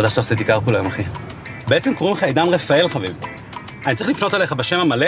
תודה 0.00 0.10
שאתה 0.10 0.20
עושה 0.20 0.34
איתי 0.34 0.44
קרפול 0.44 0.74
היום, 0.74 0.86
אחי. 0.86 1.02
בעצם 1.68 1.94
קוראים 1.94 2.16
לך 2.16 2.22
עידן 2.22 2.48
רפאל, 2.48 2.88
חביב. 2.88 3.10
אני 3.86 3.94
צריך 3.94 4.10
לפנות 4.10 4.34
אליך 4.34 4.52
בשם 4.52 4.80
המלא? 4.80 5.06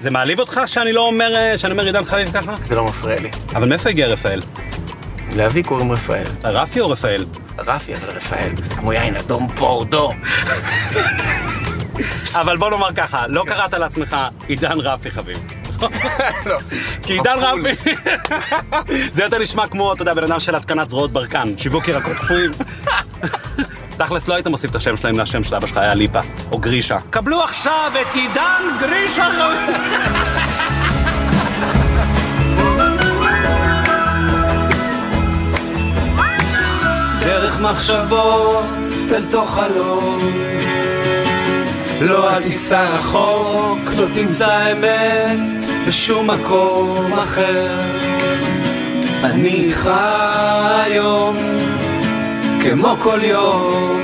זה 0.00 0.10
מעליב 0.10 0.38
אותך 0.38 0.60
שאני 0.66 0.92
לא 0.92 1.00
אומר, 1.00 1.34
אה, 1.36 1.58
שאני 1.58 1.72
אומר 1.72 1.86
עידן 1.86 2.04
חביב 2.04 2.32
ככה? 2.32 2.54
זה 2.66 2.74
לא 2.74 2.84
מפריע 2.84 3.20
לי. 3.20 3.30
אבל 3.54 3.68
מאיפה 3.68 3.88
הגיע 3.88 4.06
רפאל? 4.06 4.42
לאבי 5.36 5.62
קוראים 5.62 5.92
רפאל. 5.92 6.26
רפי 6.44 6.80
או 6.80 6.90
רפאל? 6.90 7.26
רפי 7.58 7.94
אבל 7.94 8.08
רפאל, 8.08 8.52
זה 8.62 8.74
כמו 8.74 8.92
יין 8.92 9.16
אדום 9.16 9.48
בורדו. 9.48 10.12
אבל 12.40 12.56
בוא 12.56 12.70
נאמר 12.70 12.92
ככה, 12.92 13.26
לא 13.26 13.44
קראת 13.46 13.74
לעצמך 13.74 14.16
עידן 14.46 14.80
רפי 14.80 15.10
חביב. 15.10 15.38
לא. 16.46 16.58
כי 17.02 17.12
עידן. 17.12 17.36
רפי, 17.38 17.94
זה 19.12 19.22
יותר 19.22 19.38
נשמע 19.38 19.68
כמו, 19.68 19.92
אתה 19.92 20.02
יודע, 20.02 20.14
בן 20.14 20.24
אדם 20.24 20.40
של 20.40 20.54
התקנת 20.54 20.90
זרועות 20.90 21.12
ברקן, 21.12 21.54
שיווק 21.58 21.88
ירקות 21.88 22.16
קפואים. 22.16 22.50
תכלס, 23.96 24.28
לא 24.28 24.34
היית 24.34 24.46
מוסיף 24.46 24.70
את 24.70 24.76
השם 24.76 24.96
שלהם 24.96 25.16
מהשם 25.16 25.44
של 25.44 25.54
אבא 25.54 25.66
שלך, 25.66 25.76
היה 25.76 25.94
ליפה, 25.94 26.20
או 26.52 26.58
גרישה. 26.58 26.98
קבלו 27.10 27.42
עכשיו 27.42 27.92
את 28.00 28.14
עידן 28.14 28.62
גרישה. 28.80 29.28
דרך 37.20 37.60
מחשבות 37.60 38.66
אל 39.12 39.24
תוך 39.24 39.54
חלום 39.54 40.18
לא 42.00 42.36
אל 42.36 42.42
תיסע 42.42 42.82
רחוק, 42.82 43.78
לא 43.96 44.06
תמצא 44.14 44.72
אמת 44.72 45.66
בשום 45.88 46.30
מקום 46.30 47.12
אחר. 47.12 47.78
אני 49.24 49.48
איתך 49.48 49.90
היום, 50.84 51.36
כמו 52.70 52.96
כל 53.02 53.20
יום, 53.22 54.02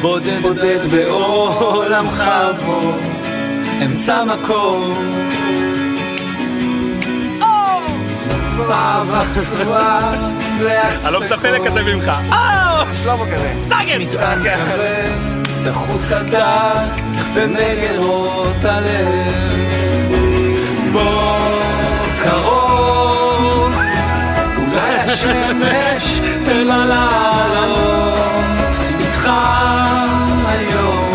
בודד 0.00 0.42
בודד 0.42 0.78
בעולמך 0.90 2.24
בו, 2.66 2.92
אמצע 3.84 4.24
מקום. 4.24 4.94
אני 11.04 11.12
לא 11.12 11.20
מצפה 11.20 11.50
לכזה 11.50 11.82
ממך. 11.82 12.12
שלמה 12.92 13.24
כזה. 13.26 13.54
סאגר! 13.58 13.98
מתקרב, 13.98 14.50
דחוס 15.64 16.12
הדק 16.12 17.02
במגירות 17.34 18.64
הלב. 18.64 19.60
בוא 20.92 21.39
לה 26.76 26.86
לעלות 27.52 28.74
איתך 29.00 29.30
היום. 30.46 31.10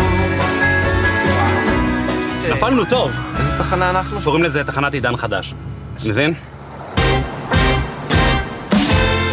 נפלנו 2.56 2.84
טוב, 2.84 3.10
איזה 3.38 3.58
תחנה 3.58 3.90
אנחנו? 3.90 4.20
קוראים 4.24 4.42
לזה 4.42 4.64
תחנת 4.64 4.94
עידן 4.94 5.16
חדש. 5.16 5.54
מבין? 6.08 6.34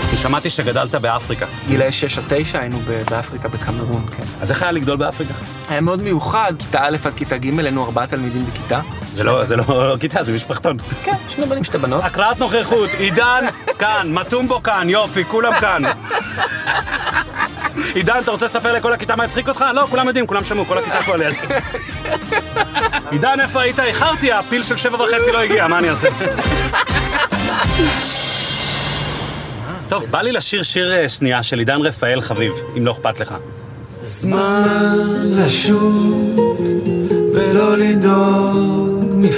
כי 0.09 0.17
שמעתי 0.17 0.49
שגדלת 0.49 0.95
באפריקה. 0.95 1.45
גילאי 1.67 1.91
6 1.91 2.17
עד 2.17 2.23
9 2.27 2.59
היינו 2.59 2.79
ב- 2.87 3.03
באפריקה 3.09 3.47
בקמרון, 3.49 4.05
כן. 4.17 4.23
אז 4.41 4.51
איך 4.51 4.61
היה 4.63 4.71
לגדול 4.71 4.97
באפריקה? 4.97 5.33
היה 5.69 5.81
מאוד 5.81 6.01
מיוחד, 6.03 6.53
כיתה 6.59 6.79
א' 6.85 6.97
עד 7.05 7.13
כיתה 7.13 7.37
ג' 7.37 7.59
היינו 7.59 7.85
ארבעה 7.85 8.07
תלמידים 8.07 8.45
בכיתה. 8.45 8.81
זה 9.13 9.23
לא, 9.23 9.43
זה 9.43 9.55
לא 9.55 9.63
כיתה, 9.99 10.23
זה 10.23 10.31
משפחתון. 10.31 10.77
כן, 11.03 11.15
שני 11.29 11.45
בנים, 11.45 11.63
שתי 11.63 11.77
בנות. 11.77 12.03
הקראת 12.03 12.39
נוכחות, 12.39 12.89
עידן 12.97 13.45
כאן, 13.79 14.07
מטומבו 14.11 14.63
כאן, 14.63 14.89
יופי, 14.89 15.25
כולם 15.25 15.53
כאן. 15.59 15.81
עידן, 17.95 18.17
אתה 18.23 18.31
רוצה 18.31 18.45
לספר 18.45 18.73
לכל 18.73 18.93
הכיתה 18.93 19.15
מה 19.15 19.23
הצחיק 19.23 19.47
אותך? 19.49 19.65
לא, 19.73 19.87
כולם 19.89 20.07
יודעים, 20.07 20.27
כולם 20.27 20.43
שמעו, 20.43 20.65
כל 20.65 20.77
הכיתה 20.77 21.01
פה 21.05 21.15
ליד. 21.15 21.35
עידן, 23.11 23.39
איפה 23.39 23.61
היית? 23.61 23.79
איחרתי, 23.79 24.31
הפיל 24.31 24.63
של 24.63 24.77
שבע 24.77 25.03
וחצי 25.03 25.31
לא 25.31 25.41
הגיע, 25.41 25.67
מה 25.67 25.79
אני 25.79 25.89
אעשה? 25.89 26.07
טוב, 29.89 30.05
בא 30.05 30.21
לי 30.21 30.31
לשיר 30.31 30.63
שיר 30.63 30.93
אה, 30.93 31.09
שנייה 31.09 31.43
של 31.43 31.59
עידן 31.59 31.81
רפאל 31.81 32.21
חביב, 32.21 32.53
אם 32.77 32.85
לא 32.85 32.91
אכפת 32.91 33.19
לך. 33.19 33.35
זמן 34.03 35.07
לשוט 35.23 36.39
ולא 37.33 37.77
לדאוג, 37.77 38.82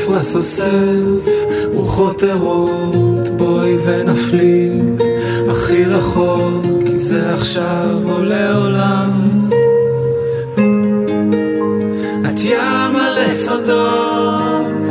מפרש 0.05 0.35
אוסף, 0.35 1.31
רוחות 1.73 2.23
ערות, 2.23 3.29
בואי 3.37 3.77
ונפליג 3.85 5.03
הכי 5.49 5.85
רחוק, 5.85 6.65
כי 6.85 6.97
זה 6.97 7.33
עכשיו 7.33 7.99
עולה 8.03 8.55
עולם. 8.55 9.49
את 12.25 12.39
ים 12.43 12.93
מלא 12.93 13.29
סודות, 13.29 14.89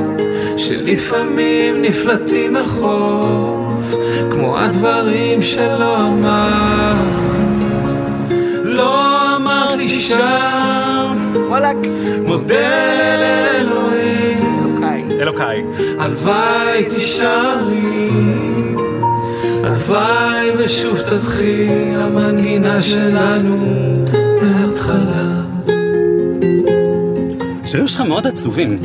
שלפעמים 0.56 1.82
נפלטים 1.82 2.56
אל 2.56 2.66
חוף, 2.66 3.96
כמו 4.30 4.58
הדברים 4.58 5.42
שלא 5.42 5.96
אמרת. 5.96 6.96
לא 8.64 9.36
אמר 9.36 9.74
לי 9.76 9.88
שם, 9.88 11.16
וואלכ. 11.48 11.76
מודה. 12.26 13.53
אלוקיי. 15.34 15.64
הלוואי 15.98 16.84
תישארי, 16.90 18.08
הלוואי 19.64 20.50
ושוב 20.58 20.98
תתחיל 21.00 22.00
המנגינה 22.00 22.80
שלנו 22.80 23.56
מההתחלה. 24.42 25.42
השירים 27.64 27.88
שלך 27.88 28.00
מאוד 28.00 28.26
עצובים. 28.26 28.76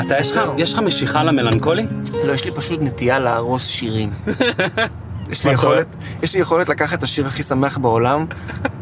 אתה, 0.00 0.18
יש 0.18 0.30
לך, 0.30 0.40
יש 0.58 0.72
לך 0.72 0.78
משיכה 0.78 1.24
למלנכולי? 1.24 1.86
לא, 2.24 2.32
יש 2.32 2.44
לי 2.44 2.50
פשוט 2.50 2.80
נטייה 2.82 3.18
להרוס 3.18 3.66
שירים. 3.66 4.10
יש 5.30 5.44
לי 5.44 5.50
מה 5.50 5.56
קורה? 5.58 5.72
יכולת, 5.74 5.86
יש 6.22 6.34
לי 6.34 6.40
יכולת 6.40 6.68
לקחת 6.68 6.98
את 6.98 7.02
השיר 7.02 7.26
הכי 7.26 7.42
שמח 7.42 7.78
בעולם, 7.78 8.26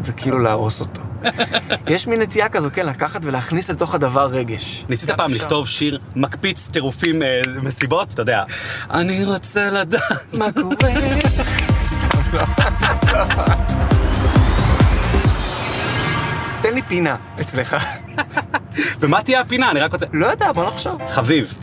וכאילו 0.05 0.39
להרוס 0.39 0.81
אותו. 0.81 1.01
יש 1.95 2.07
מין 2.07 2.21
נטייה 2.21 2.49
כזו, 2.49 2.69
כן, 2.73 2.87
לקחת 2.87 3.25
ולהכניס 3.25 3.71
לתוך 3.71 3.95
הדבר 3.95 4.27
רגש. 4.27 4.85
ניסית 4.89 5.11
פעם 5.11 5.35
לכתוב 5.35 5.69
שיר 5.69 5.99
מקפיץ 6.17 6.69
טירופים 6.69 7.23
אה, 7.23 7.43
מסיבות? 7.63 8.15
אתה 8.15 8.23
יודע. 8.23 8.43
אני 8.91 9.25
רוצה 9.25 9.71
לדעת. 9.71 10.03
מה 10.33 10.47
קורה? 10.53 10.77
תן 16.63 16.75
לי 16.75 16.83
פינה 16.83 17.17
אצלך. 17.41 17.77
ומה 19.01 19.23
תהיה 19.23 19.41
הפינה? 19.41 19.71
אני 19.71 19.81
רק 19.81 19.93
רוצה... 19.93 20.07
לא 20.13 20.27
יודע, 20.27 20.53
בוא 20.53 20.67
נחשוב. 20.67 20.99
חביב. 21.07 21.55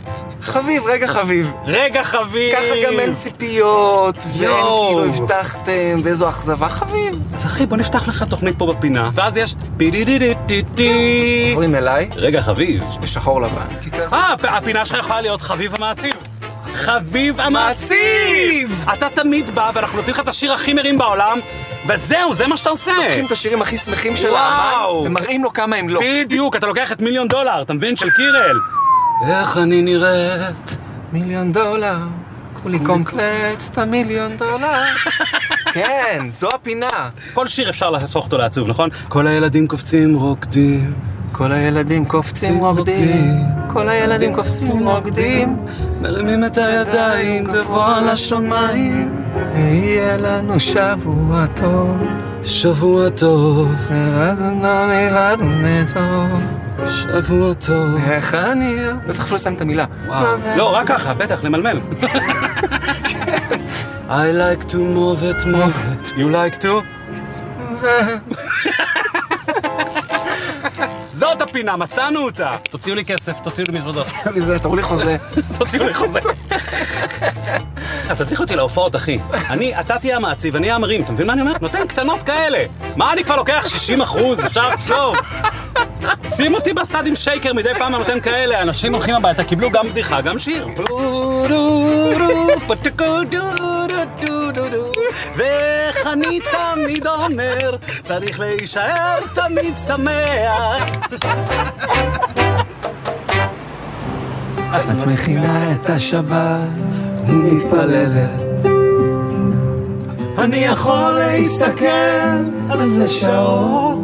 חביב, 0.48 0.82
רגע 0.86 1.06
חביב. 1.06 1.50
רגע 1.66 2.04
חביב! 2.04 2.52
ככה 2.52 2.62
גם 2.86 3.00
אין 3.00 3.14
ציפיות, 3.14 4.16
ואין. 4.18 4.50
כאילו 4.50 5.04
הבטחתם, 5.04 5.72
ואיזו 6.04 6.28
אכזבה 6.28 6.68
חביב. 6.68 7.14
אז 7.34 7.46
אחי, 7.46 7.66
בוא 7.66 7.76
נפתח 7.76 8.08
לך 8.08 8.22
תוכנית 8.22 8.58
פה 8.58 8.72
בפינה, 8.72 9.10
ואז 9.14 9.36
יש 9.36 9.54
פידידידידידי. 9.76 11.50
עוברים 11.50 11.74
אליי, 11.74 12.08
רגע 12.16 12.40
חביב. 12.42 12.82
בשחור 13.00 13.40
לבן. 13.42 13.66
אה, 14.12 14.32
הפ- 14.32 14.44
הפינה 14.44 14.84
שלך 14.84 14.98
יכולה 14.98 15.20
להיות 15.20 15.42
חביב 15.42 15.74
המעציב. 15.74 16.12
חביב 16.74 17.40
המעציב! 17.40 18.84
אתה 18.92 19.06
תמיד 19.14 19.54
בא 19.54 19.70
ואנחנו 19.74 19.96
נותנים 19.96 20.14
לך 20.14 20.20
את 20.20 20.28
השיר 20.28 20.52
הכי 20.52 20.72
מרים 20.74 20.98
בעולם, 20.98 21.38
וזהו, 21.86 22.34
זה 22.34 22.46
מה 22.46 22.56
שאתה 22.56 22.70
עושה. 22.70 22.92
לוקחים 22.96 23.26
את 23.26 23.32
השירים 23.32 23.62
הכי 23.62 23.76
שמחים 23.78 24.16
של. 24.16 24.34
האמן, 24.34 24.84
ומראים 25.06 25.44
לו 25.44 25.52
כמה 25.52 25.76
הם 25.76 25.88
לא. 25.88 26.00
בדיוק, 26.04 26.56
אתה 26.56 26.66
לוקח 26.66 26.92
את 26.92 27.00
מיליון 27.00 27.28
דולר, 27.28 27.62
אתה 27.62 27.72
מבין? 27.74 27.96
של 27.96 28.10
קירל. 28.10 28.56
איך 29.22 29.58
אני 29.58 29.82
נראית? 29.82 30.76
מיליון 31.12 31.52
דולר, 31.52 31.98
כולי 32.62 32.78
קומפלץ, 32.78 33.68
את 33.72 33.78
המיליון 33.78 34.32
דולר. 34.36 34.84
כן, 35.74 36.26
זו 36.32 36.48
הפינה. 36.54 36.86
כל 37.34 37.46
שיר 37.46 37.70
אפשר 37.70 37.90
להפוך 37.90 38.24
אותו 38.24 38.38
לעצוב, 38.38 38.68
נכון? 38.68 38.90
כל 39.08 39.26
הילדים 39.26 39.66
קופצים 39.66 40.14
רוקדים. 40.14 40.92
כל 41.32 41.52
הילדים 41.52 42.04
קופצים 42.04 42.58
רוקדים, 42.58 43.36
כל 43.72 43.88
הילדים 43.88 44.34
קופצים 44.34 44.88
רוקדים, 44.88 45.56
מרימים 46.00 46.44
את 46.44 46.58
הידיים 46.58 47.44
גבוה 47.44 48.12
לשמיים. 48.12 49.24
ויהיה 49.54 50.16
לנו 50.16 50.60
שבוע 50.60 51.46
טוב, 51.56 51.96
שבוע 52.44 53.10
טוב, 53.10 53.72
נרדנו 53.90 54.86
נרדנו 54.86 55.84
טוב. 55.94 56.67
שבוע 56.86 57.54
טוב. 57.54 57.96
איך 58.10 58.34
אני... 58.34 58.76
לא 59.06 59.12
צריך 59.12 59.20
אפילו 59.20 59.34
לסיים 59.36 59.54
את 59.54 59.60
המילה. 59.60 59.84
לא, 60.56 60.74
רק 60.74 60.86
ככה, 60.86 61.14
בטח, 61.14 61.44
למלמל. 61.44 61.80
I 64.08 64.30
like 64.32 64.64
to 64.72 64.76
move 64.76 65.22
it, 65.22 65.44
move 65.44 65.76
it. 65.92 66.16
You 66.16 66.28
like 66.30 66.56
to? 66.62 66.82
זאת 71.12 71.40
הפינה, 71.40 71.76
מצאנו 71.76 72.20
אותה. 72.20 72.56
תוציאו 72.70 72.94
לי 72.94 73.04
כסף, 73.04 73.38
תוציאו 73.42 73.66
לי 73.70 73.78
מזוודות. 73.78 74.06
תראו 74.62 74.76
לי 74.76 74.82
חוזה. 74.82 75.16
תוציאו 75.58 75.84
לי 75.84 75.94
חוזה. 75.94 76.20
אתה 78.12 78.24
צריך 78.24 78.40
אותי 78.40 78.56
להופעות, 78.56 78.96
אחי. 78.96 79.18
אני, 79.32 79.80
אתה 79.80 79.98
תהיה 79.98 80.16
המעציב, 80.16 80.56
אני 80.56 80.66
אהיה 80.66 80.74
המרים, 80.74 81.02
אתה 81.02 81.12
מבין 81.12 81.26
מה 81.26 81.32
אני 81.32 81.40
אומר? 81.40 81.52
נותן 81.60 81.86
קטנות 81.86 82.22
כאלה. 82.22 82.64
מה, 82.96 83.12
אני 83.12 83.24
כבר 83.24 83.36
לוקח 83.36 83.64
60 83.68 84.00
אחוז, 84.00 84.46
אפשר 84.46 84.70
לחשוב. 84.70 85.16
שים 86.28 86.54
אותי 86.54 86.72
בצד 86.72 87.06
עם 87.06 87.16
שייקר, 87.16 87.52
מדי 87.52 87.74
פעם 87.78 87.94
אני 87.94 88.04
נותן 88.04 88.20
כאלה, 88.20 88.62
אנשים 88.62 88.94
הולכים 88.94 89.14
הביתה, 89.14 89.44
קיבלו 89.44 89.70
גם 89.70 89.88
בדיחה, 89.88 90.20
גם 90.20 90.38
שיר. 90.38 90.68
ואיך 95.36 96.06
אני 96.12 96.40
תמיד 96.50 97.06
אומר, 97.06 97.76
צריך 98.02 98.40
להישאר 98.40 99.20
תמיד 99.34 99.76
שמח. 99.86 100.82
את 104.76 105.06
מכינה 105.06 105.72
את 105.72 105.90
השבת 105.90 106.82
ומתפללת. 107.28 108.66
אני 110.38 110.56
יכול 110.56 111.10
להסתכל 111.18 111.86
על 112.70 112.90
זה 112.90 113.08
שעות, 113.08 113.97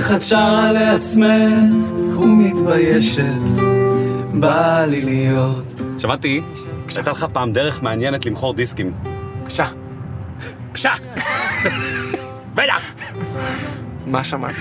ואיך 0.00 0.12
את 0.12 0.22
שרה 0.22 0.72
לעצמך 0.72 2.18
ומתביישת, 2.18 3.62
בא 4.34 4.84
לי 4.84 5.00
להיות. 5.00 5.74
שמעתי 5.98 6.42
שהייתה 6.88 7.10
לך 7.10 7.26
פעם 7.32 7.52
דרך 7.52 7.82
מעניינת 7.82 8.26
למכור 8.26 8.54
דיסקים. 8.54 8.92
בבקשה. 9.40 9.66
פשע! 10.72 10.92
בטח! 12.54 12.82
מה 14.06 14.24
שמעת? 14.24 14.54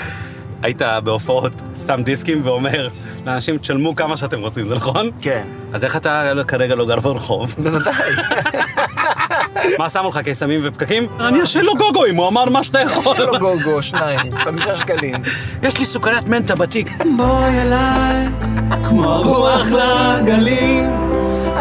היית 0.62 0.82
בהופעות, 1.04 1.54
שם 1.86 2.02
דיסקים 2.04 2.42
ואומר 2.46 2.90
לאנשים, 3.26 3.58
תשלמו 3.58 3.96
כמה 3.96 4.18
שאתם 4.18 4.40
רוצים, 4.40 4.68
זה 4.68 4.76
נכון? 4.76 5.10
כן. 5.22 5.48
אז 5.74 5.84
איך 5.84 5.96
אתה 5.96 6.32
כרגע 6.48 6.76
לא 6.76 6.86
גר 6.86 7.00
ברחוב? 7.00 7.56
בוודאי. 7.64 8.12
מה 9.80 9.90
שמו 9.90 10.10
לך, 10.10 10.18
קיסמים 10.18 10.60
ופקקים? 10.64 11.08
אני 11.20 11.44
אשאיר 11.44 11.64
לו 11.64 11.76
גוגוים, 11.76 12.16
הוא 12.16 12.28
אמר 12.28 12.46
מה 12.46 12.64
שאתה 12.64 12.80
יכול. 12.80 13.16
יש 13.16 13.20
לו 13.20 13.40
גוגו, 13.40 13.84
שניים, 13.84 14.38
חמישה 14.38 14.76
שקלים. 14.76 15.16
יש 15.64 15.78
לי 15.78 15.86
סוכריית 15.86 16.28
מנטה 16.28 16.56
בתיק. 16.56 16.90
בואי 17.18 17.62
אליי, 17.62 18.26
כמו 18.90 19.22
רוח 19.26 19.66
לגלים, 19.72 20.90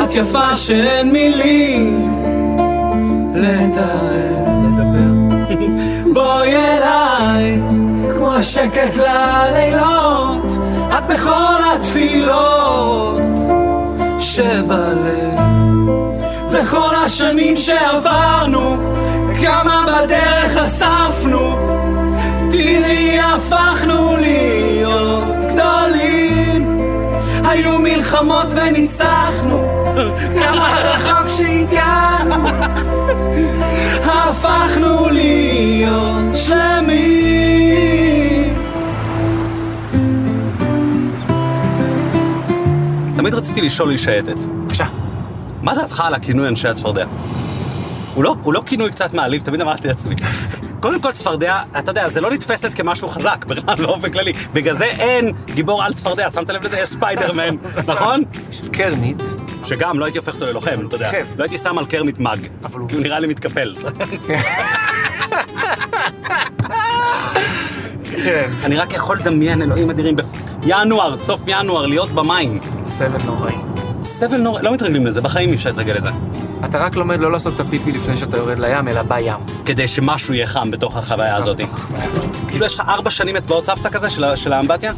את 0.05 0.15
יפה 0.15 0.57
שאין 0.57 1.13
מילים 1.13 2.15
לתאר, 3.35 4.13
לדבר. 4.65 5.39
בואי 6.13 6.57
אליי, 6.57 7.61
כמו 8.11 8.35
השקט 8.35 8.97
ללילות, 8.97 10.53
את 10.99 11.07
בכל 11.07 11.63
התפילות 11.75 13.23
שבלב. 14.19 15.39
וכל 16.53 16.95
השנים 17.05 17.57
שעברנו, 17.57 18.77
כמה 19.43 19.85
בדרך 19.87 20.57
אספנו, 20.57 21.57
תראי 22.51 23.19
הפכנו 23.21 24.17
להיות 24.17 25.45
גדולים. 25.45 26.79
היו 27.45 27.79
מלחמות 27.79 28.47
וניצחנו, 28.51 29.69
כמה 30.41 30.75
רחוק 30.85 31.29
שהגענו, 31.29 32.49
הפכנו 34.05 35.09
להיות 35.11 36.35
שלמים. 36.35 37.29
תמיד 43.17 43.35
רציתי 43.35 43.61
לשאול 43.61 43.91
איש 43.91 44.05
שייטת, 44.05 44.39
בבקשה. 44.39 45.08
מה 45.69 45.75
דעתך 45.75 46.01
על 46.01 46.15
הכינוי 46.15 46.49
אנשי 46.49 46.69
הצפרדע? 46.69 47.05
הוא 48.15 48.25
לא, 48.25 48.37
הוא 48.43 48.53
לא 48.53 48.63
כינוי 48.67 48.91
קצת 48.91 49.15
מעליב, 49.15 49.43
תמיד 49.43 49.61
אמרתי 49.61 49.89
לעצמי. 49.89 50.15
קודם 50.81 51.01
כל, 51.01 51.13
צפרדע, 51.13 51.63
אתה 51.79 51.91
יודע, 51.91 52.09
זה 52.09 52.21
לא 52.21 52.31
נתפסת 52.31 52.75
כמשהו 52.75 53.09
חזק, 53.09 53.45
בכלל 53.45 53.75
באופן 53.75 54.11
כללי. 54.11 54.33
בגלל 54.53 54.75
זה 54.75 54.85
אין 54.85 55.33
גיבור 55.55 55.83
על 55.83 55.95
צפרדע, 55.95 56.31
שמת 56.31 56.51
לב 56.51 56.65
לזה? 56.65 56.79
יש 56.79 56.89
ספיידרמן, 56.89 57.57
נכון? 57.87 58.23
קרנית. 58.73 59.23
שגם 59.65 59.99
לא 59.99 60.05
הייתי 60.05 60.19
הופך 60.19 60.35
אותו 60.35 60.47
ללוחם, 60.47 60.87
אתה 60.87 60.97
יודע. 60.97 61.11
כן. 61.11 61.25
לא 61.37 61.45
הייתי 61.45 61.59
שם 61.59 61.79
על 61.79 61.87
קרמיט 61.87 62.19
מאג. 62.19 62.41
כי 62.89 62.97
הוא 62.97 63.03
נראה 63.03 63.19
לי 63.19 63.27
מתקפל. 63.27 63.75
כן. 68.25 68.51
אני 68.65 68.77
רק 68.77 68.93
יכול 68.93 69.19
לדמיין, 69.19 69.63
אלוהים 69.63 69.91
אדירים, 69.91 70.17
בינואר, 70.61 71.17
סוף 71.17 71.41
ינואר, 71.47 71.87
להיות 71.87 72.11
במים. 72.11 72.61
סבל 72.85 73.23
נוראי. 73.25 73.68
סבל 74.03 74.37
נורא, 74.37 74.63
לא 74.63 74.73
מתרגלים 74.73 75.07
לזה, 75.07 75.21
בחיים 75.21 75.51
אי 75.51 75.55
אפשר 75.55 75.71
להתרגל 75.71 75.93
לזה. 75.93 76.09
אתה 76.65 76.79
רק 76.79 76.97
לומד 76.97 77.21
לא 77.21 77.33
לעשות 77.33 77.55
את 77.55 77.61
הפיפי 77.61 77.93
לפני 77.93 78.17
שאתה 78.17 78.37
יורד 78.37 78.59
לים, 78.59 78.89
אלא 78.89 79.03
בים. 79.03 79.35
כדי 79.65 79.89
שמשהו 79.89 80.35
יהיה 80.35 80.47
חם 80.47 80.71
בתוך 80.71 80.97
החוויה 80.97 81.37
הזאת. 81.37 81.61
כאילו 82.49 82.67
יש 82.67 82.75
לך 82.75 82.83
ארבע 82.89 83.11
שנים 83.11 83.37
אצבעות 83.37 83.65
סבתא 83.65 83.89
כזה 83.89 84.11
של 84.37 84.53
האמבטיה? 84.53 84.93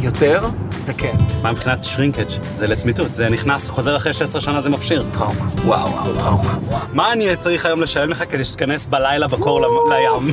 יותר, 0.00 0.44
וכן, 0.84 1.14
מה 1.42 1.52
מבחינת 1.52 1.84
שרינקג'? 1.84 2.30
זה 2.54 2.66
לצמיתות, 2.66 3.12
זה 3.12 3.28
נכנס, 3.28 3.68
חוזר 3.68 3.96
אחרי 3.96 4.12
16 4.12 4.40
שנה, 4.40 4.62
זה 4.62 4.68
מפשיר. 4.68 5.04
טראומה. 5.12 5.44
וואו. 5.64 6.02
זו 6.02 6.18
טראומה. 6.18 6.54
מה 6.92 7.12
אני 7.12 7.36
צריך 7.36 7.66
היום 7.66 7.80
לשלם 7.82 8.10
לך 8.10 8.24
כדי 8.30 8.44
שתיכנס 8.44 8.86
בלילה 8.86 9.26
בקור 9.26 9.60
לים? 9.60 10.32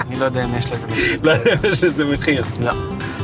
אני 0.00 0.18
לא 0.18 0.24
יודע 0.24 0.44
אם 0.44 0.54
יש 0.58 0.72
לזה 0.72 0.86
מחיר. 0.86 1.20
לא 1.22 1.30
יודע 1.30 1.52
אם 1.52 1.70
יש 1.70 1.84
לזה 1.84 2.04
מחיר. 2.04 2.44
לא. 2.60 2.72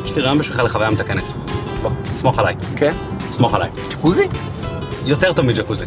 יש 0.04 0.16
לי 0.16 0.22
רעיון 0.22 0.38
בשבילך 0.38 0.60
לחוויה 0.60 0.90
מתקנת. 0.90 1.41
בוא, 1.82 1.90
סמוך 2.04 2.38
עליי. 2.38 2.54
כן? 2.76 2.92
סמוך 3.30 3.54
עליי. 3.54 3.70
ג'קוזי? 3.90 4.28
יותר 5.04 5.32
טוב 5.32 5.46
מג'קוזי. 5.46 5.84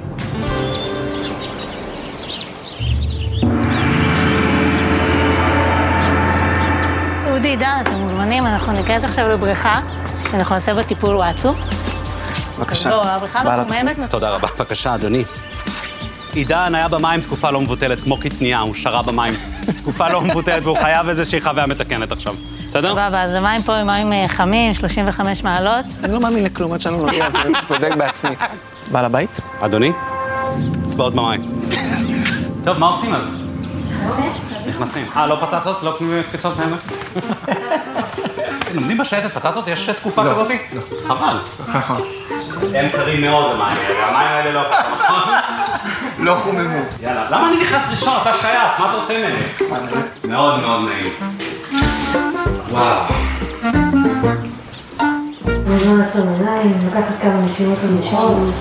אודי, 7.32 7.48
עידן, 7.48 7.78
אתם 7.82 7.94
מוזמנים, 7.94 8.44
אנחנו 8.46 8.72
ניכנס 8.72 9.04
עכשיו 9.04 9.30
לבריכה, 9.30 9.80
שאנחנו 10.32 10.56
נעשה 10.56 10.74
בה 10.74 10.84
טיפול 10.84 11.16
וואטסו. 11.16 11.54
בבקשה. 12.60 12.90
לא, 12.90 13.06
הבריכה 13.06 13.62
מחוממת. 13.64 13.98
תודה 14.10 14.30
רבה, 14.30 14.48
בבקשה, 14.58 14.96
אדוני. 14.96 15.24
עידן 16.34 16.76
היה 16.76 16.88
במים 16.88 17.22
תקופה 17.22 17.52
לא 17.52 17.62
מבוטלת, 17.62 18.02
כמו 18.02 18.18
קטנייה, 18.18 18.60
הוא 18.60 18.76
שרה 18.76 19.02
במים. 19.02 19.34
תקופה 19.82 20.10
לא 20.10 20.22
מבוטלת, 20.22 20.64
והוא 20.64 20.78
חייב 20.78 21.10
איזושהי 21.10 21.42
חוויה 21.42 21.66
מתקנת 21.66 22.12
עכשיו. 22.12 22.36
בסדר? 22.76 22.92
סבבה, 22.92 23.22
אז 23.22 23.34
המים 23.34 23.64
פה 23.64 23.76
הם 23.76 23.88
מים 23.88 24.14
אה, 24.14 24.28
חמים, 24.28 24.74
35 24.74 25.44
מעלות. 25.44 25.86
אני 26.04 26.14
לא 26.14 26.20
מאמין 26.20 26.44
לכלום 26.44 26.74
עד 26.74 26.82
שאני 26.82 26.98
לא 26.98 27.06
נוגע, 27.06 27.28
אני 27.46 27.54
בודק 27.68 27.96
בעצמי. 27.98 28.36
בעל 28.92 29.06
הבית? 29.06 29.40
אדוני? 29.62 29.92
אצבעות 30.90 31.16
במים. 31.16 31.42
טוב, 32.64 32.78
מה 32.78 32.86
עושים 32.88 33.14
אז? 33.14 33.24
נכנסים. 34.68 35.06
אה, 35.16 35.28
לא 35.28 35.38
פצצות? 35.42 35.84
לא 35.84 35.98
קפיצות 36.28 36.54
מהמר? 36.58 36.78
לומדים 38.74 38.98
בשייטת 38.98 39.34
פצצות? 39.34 39.68
יש 39.68 39.90
תקופה 39.90 40.24
כזאת? 40.24 40.52
לא. 40.74 40.82
חבל. 41.08 41.38
הם 42.74 42.90
קרים 42.90 43.22
מאוד 43.22 43.52
המים 43.52 43.78
האלה, 43.78 44.08
המים 44.08 44.28
האלה 44.28 44.52
לא 44.52 44.64
קרים, 44.70 44.94
נכון? 45.04 45.34
לא 46.20 46.36
חוממו. 46.44 46.80
יאללה. 47.02 47.30
למה 47.30 47.50
אני 47.50 47.62
נכנס 47.62 47.90
ראשון? 47.90 48.14
אתה 48.22 48.34
שייך, 48.34 48.80
מה 48.80 48.86
אתה 48.90 48.98
רוצה 48.98 49.14
ממני? 49.14 49.70
מאוד 50.28 50.60
מאוד 50.60 50.90
נעים. 50.90 51.14
וואו. 52.76 53.04
בזמן 55.66 55.98
לעצום 55.98 56.28
עיניים, 56.28 56.78
לקחת 56.88 57.22
כמה 57.22 57.42
נשימות 57.46 57.78
לנשימות. 57.84 58.54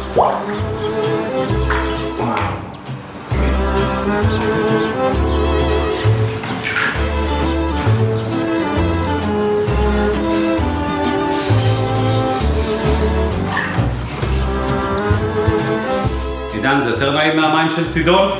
עידן, 16.52 16.80
זה 16.80 16.90
יותר 16.90 17.10
נעים 17.12 17.36
מהמים 17.36 17.70
של 17.70 17.90
צידון? 17.90 18.32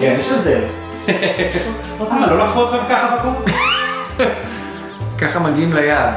כן, 0.00 0.16
יש 0.18 0.32
הבדל. 0.32 0.64
למה, 2.10 2.26
לא 2.26 2.48
לקחו 2.48 2.64
אתכם 2.64 2.78
ככה 2.88 3.16
בקורס? 3.16 3.71
ככה 5.22 5.38
מגיעים 5.38 5.72
ליעד. 5.72 6.14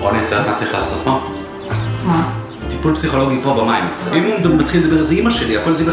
רוני, 0.00 0.18
את 0.18 0.30
יודעת 0.30 0.46
מה 0.46 0.52
צריך 0.52 0.74
לעשות 0.74 1.02
פה? 1.04 1.20
מה? 2.04 2.30
טיפול 2.70 2.94
פסיכולוגי 2.94 3.40
פה 3.42 3.54
במים. 3.54 3.84
אם 4.12 4.44
הוא 4.44 4.54
מתחיל 4.56 4.86
לדבר, 4.86 5.02
זה 5.02 5.14
אימא 5.14 5.30
שלי, 5.30 5.56
הכל 5.56 5.72
זה 5.72 5.84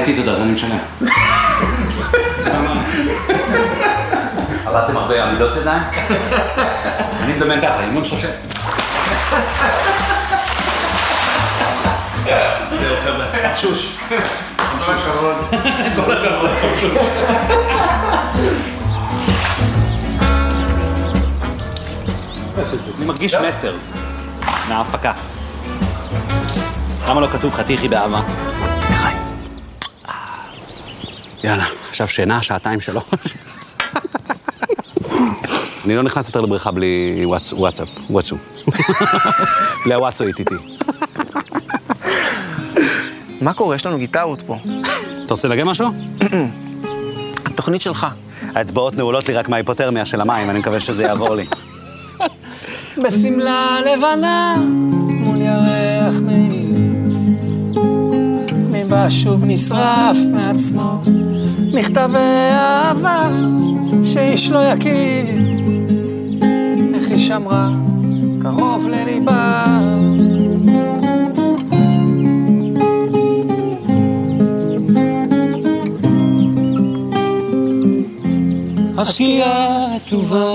איתי 0.00 0.16
תודה, 0.16 0.32
אז 0.32 0.40
אני 0.40 0.52
משלם. 0.52 0.78
עבדתם 4.66 4.96
הרבה 4.96 5.24
עמידות 5.24 5.56
ידיים? 5.56 5.82
אני 7.22 7.32
מדמיין 7.32 7.60
ככה, 7.60 7.80
אימון 7.80 8.04
שושט. 8.04 8.28
זהו 12.24 12.96
חבר'ה, 13.04 13.56
שוש. 13.56 13.98
כל 14.86 14.92
הכבוד. 14.92 15.36
כל 15.96 16.12
הכבוד, 16.12 16.50
שוש. 16.80 16.90
אני 22.98 23.06
מרגיש 23.06 23.34
מסר 23.34 23.74
מההפקה. 24.68 25.12
למה 27.08 27.20
לא 27.20 27.28
כתוב 27.32 27.54
חתיכי 27.54 27.88
באהבה? 27.88 28.20
יאללה, 31.44 31.64
עכשיו 31.88 32.08
שינה, 32.08 32.42
שעתיים 32.42 32.80
שלוש. 32.80 33.04
אני 35.84 35.96
לא 35.96 36.02
נכנס 36.02 36.26
יותר 36.26 36.40
לבריכה 36.40 36.70
בלי 36.70 37.24
וואטס- 37.26 37.52
וואטסאפ, 37.52 37.88
וואטסו. 38.10 38.36
בלי 39.84 39.94
הוואטסו 39.94 40.24
איתי. 40.26 40.44
מה 43.40 43.54
קורה? 43.54 43.76
יש 43.76 43.86
לנו 43.86 43.98
גיטרות 43.98 44.42
פה. 44.46 44.56
אתה 45.24 45.34
רוצה 45.34 45.48
לנגן 45.48 45.64
משהו? 45.64 45.88
התוכנית 47.44 47.82
שלך. 47.82 48.06
האצבעות 48.54 48.94
נעולות 48.96 49.28
לי 49.28 49.34
רק 49.34 49.48
מההיפותרמיה 49.48 50.06
של 50.06 50.20
המים, 50.20 50.50
אני 50.50 50.58
מקווה 50.58 50.80
שזה 50.80 51.02
יעבור 51.02 51.34
לי. 51.34 51.46
בשמלה 53.04 53.66
לבנה 53.80 54.56
ליבה 58.98 59.10
שוב 59.10 59.44
נשרף 59.44 60.16
מעצמו, 60.34 61.02
מכתבי 61.74 62.18
אהבה 62.52 63.28
שאיש 64.04 64.50
לא 64.50 64.58
יכיר. 64.58 65.26
איך 66.94 67.10
היא 67.10 67.18
שמרה 67.18 67.70
קרוב 68.42 68.86
לליבה. 68.88 69.64
השקיעה 78.98 79.90
עצובה 79.94 80.52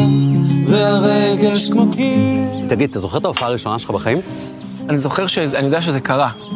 והרגש 0.67 1.69
כמו 1.69 1.91
קיר. 1.91 2.67
תגיד, 2.69 2.89
אתה 2.89 2.99
זוכר 2.99 3.17
את 3.17 3.25
ההופעה 3.25 3.47
הראשונה 3.47 3.79
שלך 3.79 3.91
בחיים? 3.91 4.17
אני 4.89 4.97
זוכר 4.97 5.27
ש... 5.27 5.37
אני 5.37 5.65
יודע 5.65 5.81
שזה 5.81 5.99
קרה. 5.99 6.52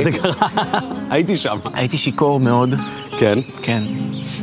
שזה 0.00 0.12
קרה. 0.12 0.32
הייתי 1.10 1.36
שם. 1.36 1.58
הייתי 1.74 1.98
שיכור 1.98 2.40
מאוד, 2.40 2.74
כן. 3.18 3.38
כן. 3.62 3.82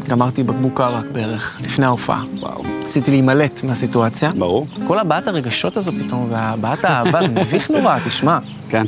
גמרתי 0.08 0.44
בקבוק 0.44 0.82
ערק 0.82 1.06
בערך, 1.12 1.58
לפני 1.64 1.86
ההופעה. 1.86 2.24
וואו. 2.40 2.64
רציתי 2.86 3.12
להימלט 3.12 3.64
מהסיטואציה. 3.64 4.32
ברור. 4.38 4.68
כל 4.88 5.00
הבעת 5.00 5.28
הרגשות 5.28 5.78
הזו 5.78 5.92
פתאום, 6.04 6.28
והבעת 6.32 6.86
האהבה, 6.86 7.22
זה 7.22 7.28
מביך 7.28 7.72
נורא, 7.72 7.98
תשמע. 8.06 8.38
כן. 8.70 8.86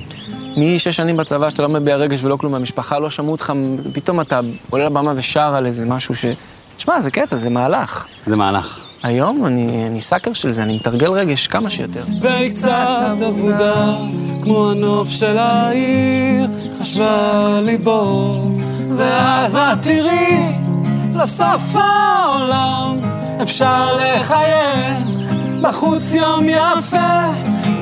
משש 0.58 0.88
שנים 0.88 1.18
בצבא 1.18 1.50
שאתה 1.50 1.62
לא 1.62 1.70
מביע 1.70 1.96
רגש 1.96 2.24
ולא 2.24 2.36
כלום, 2.38 2.56
המשפחה 2.56 3.00
לא 3.00 3.10
שמעו 3.10 3.32
אותך, 3.32 3.54
פתאום 3.94 4.22
אתה 4.22 4.40
עולה 4.70 4.86
לבמה 4.86 5.14
ושר 5.16 5.56
על 5.56 5.66
איזה 5.66 5.86
משהו 5.86 6.16
ש... 6.16 6.26
תשמע, 6.78 7.00
זה 7.00 7.12
קטע, 7.12 7.36
זה 7.36 7.50
מהלך. 7.50 8.06
זה 8.26 8.36
מהלך. 8.36 8.80
היום 9.04 9.46
אני, 9.46 9.88
אני 9.88 10.02
סאקר 10.02 10.34
של 10.34 10.52
זה, 10.52 10.64
אני 10.64 10.76
מתרגל 10.76 11.12
רגש 11.12 11.48
כמה 11.48 11.70
שיותר. 11.70 12.04
והיא 12.22 12.52
קצת 12.52 13.18
אבודה, 13.28 13.98
כמו 14.46 14.72
הנוף 14.72 15.10
של 15.10 15.38
העיר, 15.38 16.48
חשבה 16.80 17.60
ליבו. 17.62 18.42
ואז 18.98 19.56
את 19.56 19.82
תראי, 19.82 20.58
לסוף 21.16 21.76
העולם, 21.76 23.00
אפשר 23.42 23.98
לחייך, 23.98 25.34
בחוץ 25.62 26.14
יום 26.14 26.46
יפה, 26.50 27.32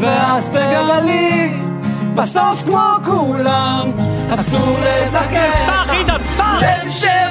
ואז 0.02 0.52
תגלי, 0.52 1.58
בסוף 2.16 2.62
כמו 2.66 2.90
כולם, 3.04 3.92
אסור 4.34 4.78
פתח! 5.12 5.90
לב 6.62 6.92
שבוכה! 6.92 7.23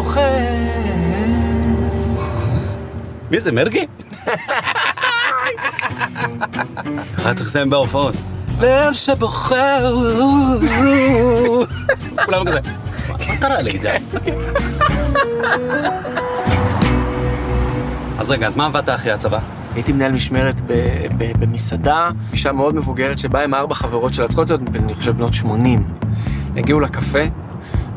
לב 0.00 0.06
שבוכה. 0.06 0.20
מי 3.30 3.40
זה, 3.40 3.52
מרגי? 3.52 3.86
אתה 7.14 7.34
צריך 7.34 7.48
לסיים 7.48 7.70
בהופעות. 7.70 8.14
לב 8.60 8.92
שבוכה. 8.92 9.78
כולם 12.24 12.44
כזה. 12.46 12.60
מה 13.08 13.36
קרה 13.40 13.62
לעידן? 13.62 13.96
אז 18.18 18.30
רגע, 18.30 18.46
אז 18.46 18.56
מה 18.56 18.66
עבדת 18.66 18.88
אחרי 18.88 19.12
הצבא? 19.12 19.38
הייתי 19.74 19.92
מנהל 19.92 20.12
משמרת 20.12 20.60
במסעדה, 21.38 22.10
אישה 22.32 22.52
מאוד 22.52 22.74
מבוגרת 22.74 23.18
שבאה 23.18 23.44
עם 23.44 23.54
ארבע 23.54 23.74
חברות 23.74 24.14
שלה, 24.14 24.28
צריכות 24.28 24.50
להיות, 24.50 24.60
אני 24.74 24.94
חושב, 24.94 25.16
בנות 25.16 25.34
80. 25.34 25.84
הגיעו 26.56 26.80
לקפה, 26.80 27.18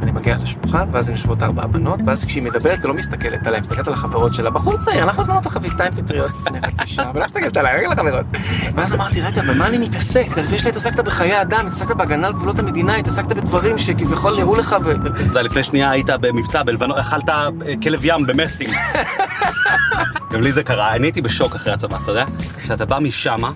אני 0.03 0.11
מגיע 0.11 0.37
לשולחן, 0.37 0.87
ואז 0.91 1.09
הן 1.09 1.15
יושבות 1.15 1.43
ארבע 1.43 1.65
בנות, 1.67 1.99
ואז 2.05 2.25
כשהיא 2.25 2.43
מדברת, 2.43 2.81
היא 2.81 2.87
לא 2.87 2.93
מסתכלת 2.93 3.47
עליי, 3.47 3.61
מסתכלת 3.61 3.87
על 3.87 3.93
החברות 3.93 4.33
שלה. 4.33 4.49
בחור 4.49 4.77
צעיר, 4.77 5.03
אנחנו 5.03 5.21
הזמנו 5.21 5.37
אותך 5.37 5.47
חביתיים 5.47 5.91
פטריות 5.91 6.31
לפני 6.41 6.61
חצי 6.61 6.87
שעה, 6.87 7.11
ולא 7.13 7.25
מסתכלת 7.25 7.57
עליי, 7.57 7.77
רגע 7.77 7.87
לחברות. 7.87 8.25
ואז 8.75 8.93
אמרתי, 8.93 9.21
רגע, 9.21 9.41
במה 9.41 9.67
אני 9.67 9.77
מתעסק? 9.77 10.25
לפני 10.37 10.59
שאתה 10.59 10.69
התעסקת 10.69 10.99
בחיי 10.99 11.41
אדם, 11.41 11.67
התעסקת 11.67 11.95
בהגנה 11.95 12.27
על 12.27 12.33
גבולות 12.33 12.59
המדינה, 12.59 12.95
התעסקת 12.95 13.31
בדברים 13.31 13.77
שכביכול 13.77 14.33
נראו 14.37 14.55
לך 14.55 14.75
ו... 14.83 14.91
אתה 14.91 15.21
יודע, 15.21 15.41
לפני 15.41 15.63
שנייה 15.63 15.91
היית 15.91 16.09
במבצע 16.21 16.63
בלבנון, 16.63 16.97
אכלת 16.97 17.29
אה, 17.29 17.47
כלב 17.83 17.99
ים 18.03 18.25
במסטינג. 18.25 18.73
גם 20.31 20.41
לי 20.41 20.51
זה 20.51 20.63
קרה, 20.63 20.95
אני 20.95 21.07
הייתי 21.07 21.21
בשוק 21.21 21.55
אחרי 21.55 21.73
הצבא, 21.73 21.97
אתה 22.03 22.11
יודע? 22.11 22.25
כשאתה 22.57 22.85
בא 22.85 22.99
משמה, 22.99 23.51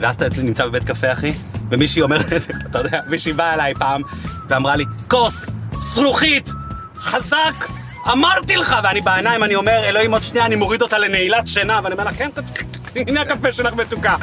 ואז 0.00 0.14
אתה 0.14 0.42
נמצא 0.42 0.66
בבית 0.66 0.84
קפה, 0.84 1.12
אחי, 1.12 1.32
ומישהי 1.70 2.02
אומרת, 2.02 2.32
אתה 2.70 2.78
יודע, 2.78 3.00
מישהי 3.08 3.32
באה 3.32 3.54
אליי 3.54 3.74
פעם, 3.74 4.02
ואמרה 4.48 4.76
לי, 4.76 4.84
כוס, 5.08 5.50
זרוחית, 5.98 6.52
חזק, 6.96 7.66
אמרתי 8.12 8.56
לך! 8.56 8.76
ואני 8.84 9.00
בעיניים, 9.00 9.44
אני 9.44 9.54
אומר, 9.54 9.84
אלוהים, 9.84 10.12
עוד 10.12 10.22
שנייה 10.22 10.46
אני 10.46 10.56
מוריד 10.56 10.82
אותה 10.82 10.98
לנעילת 10.98 11.48
שינה, 11.48 11.80
ואני 11.84 11.92
אומר 11.92 12.04
לה, 12.04 12.12
כן, 12.12 12.30
הנה 13.08 13.20
הקפה 13.20 13.52
שלך 13.52 13.74
מתוקה. 13.74 14.16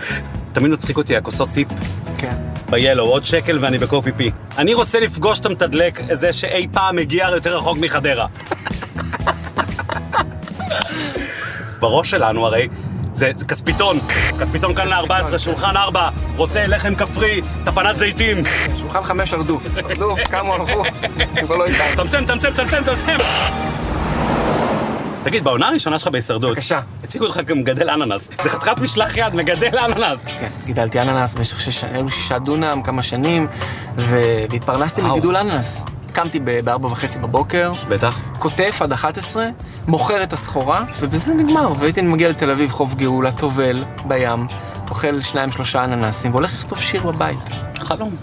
תמיד 0.54 0.72
מצחיק 0.72 0.98
אותי, 0.98 1.18
הכוסות 1.18 1.50
טיפ 1.54 1.68
כן. 2.18 2.36
ב-Yellow, 2.70 3.00
עוד 3.02 3.26
שקל 3.26 3.58
ואני 3.62 3.78
בקופי 3.78 4.12
פי. 4.12 4.32
אני 4.58 4.74
רוצה 4.74 5.00
לפגוש 5.00 5.40
את 5.40 5.46
המתדלק, 5.46 6.00
זה 6.14 6.34
שאי 6.34 6.68
פעם 6.72 6.98
הגיע 6.98 7.28
יותר 7.32 7.58
רחוק 7.58 7.78
מחדרה. 7.78 8.26
בראש 11.80 12.12
שלנו 12.12 12.46
הרי, 12.46 12.68
זה, 13.16 13.32
זה 13.36 13.46
כספיתון, 13.46 14.00
כספיתון 14.40 14.76
כאן 14.76 14.88
ל-14, 14.88 15.38
שולחן 15.38 15.78
4, 15.78 16.10
רוצה 16.36 16.68
לחם 16.68 16.96
כפרי, 16.96 17.42
טפנת 17.66 17.98
זיתים. 17.98 18.44
שולחן 18.76 19.04
חמש 19.04 19.34
הרדוף. 19.34 19.68
הרדוף, 19.76 20.20
כמה 20.28 20.54
הלכו, 20.54 20.84
כבר 21.40 21.56
לא 21.56 21.66
איתנו. 21.66 21.96
צמצם, 21.96 22.26
צמצם, 22.26 22.54
צמצם, 22.54 22.84
צמצם. 22.84 23.18
תגיד, 25.24 25.44
בעונה 25.44 25.68
הראשונה 25.68 26.00
שלך 26.00 26.08
בהישרדות, 26.08 26.52
בבקשה. 26.52 26.80
הציגו 27.04 27.26
אותך 27.26 27.40
כמגדל 27.48 27.90
אננס. 27.90 28.30
זה 28.44 28.50
חתיכת 28.50 28.80
משלח 28.80 29.18
יד, 29.18 29.36
מגדל 29.36 29.78
אננס. 29.78 30.20
כן, 30.26 30.48
גידלתי 30.66 31.02
אננס 31.02 31.34
במשך 31.34 31.62
שש, 31.62 31.84
שישה 32.10 32.40
דונם, 32.40 32.82
כמה 32.84 33.04
שנים, 33.04 33.48
והתפרנסתי. 33.96 35.02
מגידול 35.02 35.36
אננס. 35.38 35.86
קמתי 36.16 36.40
ב- 36.40 36.60
בארבע 36.60 36.88
וחצי 36.88 37.20
בבוקר, 37.20 37.74
בטח. 37.90 38.20
כותף 38.40 38.78
עד 38.82 38.92
11, 38.92 39.48
מוכר 39.88 40.24
את 40.24 40.34
הסחורה, 40.34 40.84
ובזה 41.00 41.34
נגמר. 41.34 41.74
והייתי 41.80 42.02
מגיע 42.02 42.30
לתל 42.30 42.50
אביב, 42.52 42.72
חוף 42.72 42.94
גאולה, 42.94 43.32
טובל 43.32 43.84
בים, 44.08 44.48
אוכל 44.90 45.22
שניים 45.22 45.52
שלושה 45.52 45.84
אננסים, 45.84 46.32
והולך 46.32 46.54
לכתוב 46.54 46.80
שיר 46.80 47.04
בבית. 47.04 47.40
חלום. 47.80 48.16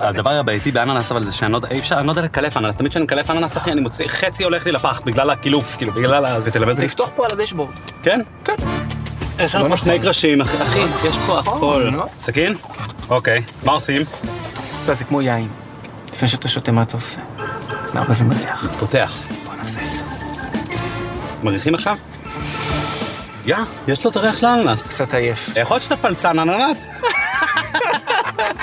הדבר 0.00 0.30
הבעייתי 0.30 0.72
באננס, 0.72 1.12
אבל 1.12 1.24
זה 1.24 1.32
שאני 1.32 1.52
לא 1.52 1.56
יודע, 1.56 1.68
אי 1.70 1.78
אפשר, 1.78 1.98
אני 1.98 2.06
לא 2.06 2.12
יודע 2.12 2.22
לקלף 2.22 2.56
אננס. 2.56 2.76
תמיד 2.76 2.90
כשאני 2.90 3.04
מקלף 3.04 3.30
אננס, 3.30 3.56
אחי, 3.56 3.72
אני 3.72 3.80
מוציא, 3.80 4.08
חצי 4.08 4.44
הולך 4.44 4.66
לי 4.66 4.72
לפח 4.72 5.00
בגלל 5.04 5.30
הקילוף, 5.30 5.76
כאילו, 5.76 5.92
בגלל 5.92 6.24
ה... 6.24 6.40
זה 6.40 6.50
תלמד 6.50 6.68
אותי. 6.70 6.84
לפתוח 6.84 7.08
פה 7.16 7.24
על 7.24 7.38
הדשבורד. 7.38 7.70
כן? 8.02 8.20
כן. 8.44 8.54
יש 9.38 9.54
לנו 9.54 9.64
לא 9.64 9.70
פה. 9.70 9.76
שני 9.76 9.98
קרשים, 9.98 10.40
אחי, 10.40 10.84
יש 11.08 11.18
פה 11.26 11.38
הכל. 11.38 11.88
לא? 11.92 12.04
סכין? 12.20 12.54
אוקיי. 13.08 13.42
מה 13.64 13.72
עושים? 13.72 14.02
זה 14.92 15.04
כמו 15.04 15.22
יין. 15.22 15.48
לפני 16.12 16.28
שאתה 16.28 16.48
שותה, 16.48 16.72
מה 16.72 16.82
אתה 16.82 16.96
עושה? 16.96 17.20
מערבב 17.94 18.22
ומריח. 18.22 18.66
פותח. 18.78 19.18
בוא 19.44 19.54
נעשה 19.54 19.80
את 19.80 19.94
זה. 19.94 20.00
מריחים 21.42 21.74
עכשיו? 21.74 21.96
יא, 23.46 23.56
יש 23.88 24.04
לו 24.04 24.10
את 24.10 24.16
הריח 24.16 24.38
של 24.38 24.46
האננס. 24.46 24.88
קצת 24.88 25.14
עייף. 25.14 25.50
יכול 25.56 25.74
להיות 25.74 25.82
שאתה 25.82 25.96
פלצן 25.96 26.38
אננס? 26.38 26.88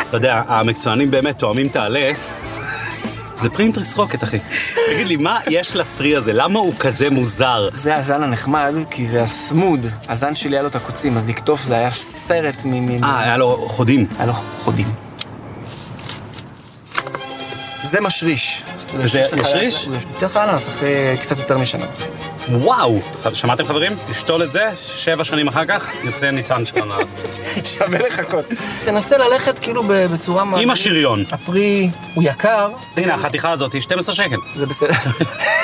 אתה 0.08 0.18
יודע, 0.18 0.42
המקצוענים 0.48 1.12
באמת 1.12 1.38
תואמים 1.38 1.66
את 1.66 1.76
העלה. 1.76 2.12
זה 3.36 3.50
פרי 3.50 3.66
עם 3.66 3.72
תסרוקת, 3.72 4.24
אחי. 4.24 4.40
תגיד 4.94 5.08
לי, 5.08 5.16
מה 5.16 5.40
יש 5.48 5.76
לפרי 5.76 6.16
הזה? 6.16 6.34
למה 6.34 6.60
הוא 6.60 6.74
כזה 6.80 7.10
מוזר? 7.10 7.70
זה 7.74 7.96
הזן 7.96 8.24
הנחמד, 8.24 8.74
כי 8.90 9.08
זה 9.08 9.24
הסמוד. 9.24 9.86
הזן 10.10 10.36
שלי 10.36 10.56
היה 10.56 10.62
לו 10.62 10.68
את 10.68 10.76
הקוצים, 10.76 11.18
אז 11.18 11.30
לקטוף 11.30 11.64
זה 11.64 11.76
היה 11.76 11.92
סרט 11.92 12.62
מ... 12.66 13.04
אה, 13.04 13.20
היה 13.20 13.38
לו 13.38 13.66
חודים. 13.70 14.08
היה 14.18 14.26
לו 14.26 14.34
חודים. 14.34 15.07
זה 17.84 18.02
משריש. 18.02 18.64
וזה 18.94 19.24
משריש? 19.40 19.88
יוצא 20.14 20.26
לך 20.26 20.38
אננס 20.38 20.70
אחרי 20.70 21.18
קצת 21.22 21.38
יותר 21.38 21.58
משנה 21.58 21.86
וחצי. 21.98 22.28
וואו! 22.52 23.00
שמעתם 23.34 23.66
חברים? 23.66 23.92
לשתול 24.10 24.44
את 24.44 24.52
זה, 24.52 24.70
שבע 24.96 25.24
שנים 25.24 25.48
אחר 25.48 25.66
כך, 25.66 25.94
יוצא 26.04 26.32
ניצן 26.32 26.66
של 26.66 26.82
הנעז. 26.82 27.16
שווה 27.78 28.00
לחכות. 28.00 28.46
תנסה 28.86 29.18
ללכת 29.18 29.60
כאילו 29.60 29.84
בצורה... 29.88 30.44
עם 30.62 30.70
השריון. 30.70 31.24
הפרי 31.32 31.90
הוא 32.14 32.24
יקר. 32.24 32.70
הנה, 32.98 33.14
החתיכה 33.14 33.52
הזאת 33.52 33.74
היא 33.74 33.82
12 33.82 34.16
שקל. 34.16 34.38
זה 34.56 34.66
בסדר. 34.66 34.94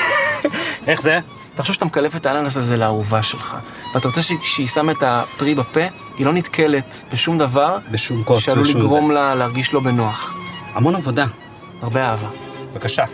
איך 0.88 1.02
זה? 1.02 1.18
תחשוב 1.54 1.74
שאתה 1.74 1.84
מקלף 1.84 2.16
את 2.16 2.26
האננס 2.26 2.56
הזה 2.56 2.76
לאהובה 2.76 3.22
שלך, 3.22 3.56
ואתה 3.94 4.08
רוצה 4.08 4.22
שהיא 4.22 4.68
שמה 4.68 4.92
את 4.92 5.02
הפרי 5.02 5.54
בפה, 5.54 5.80
היא 6.18 6.26
לא 6.26 6.32
נתקלת 6.32 7.04
בשום 7.12 7.38
דבר, 7.38 7.78
בשום 7.90 8.22
קוץ 8.22 8.40
שעלול 8.40 8.66
לגרום 8.74 9.10
לה 9.10 9.34
להרגיש 9.34 9.72
לא 9.72 9.80
בנוח. 9.80 10.34
המון 10.74 10.94
עבודה. 10.94 11.26
הרבה 11.82 12.10
אהבה. 12.10 12.28
בבקשה. 12.72 13.04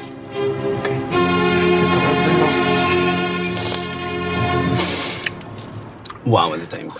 אוקיי. 0.76 0.98
זה 1.76 1.86
טוב, 1.94 2.02
זה 2.24 2.32
לא. 2.40 2.46
וואו, 6.26 6.54
איזה 6.54 6.66
טעים 6.66 6.90
זה. 6.90 6.98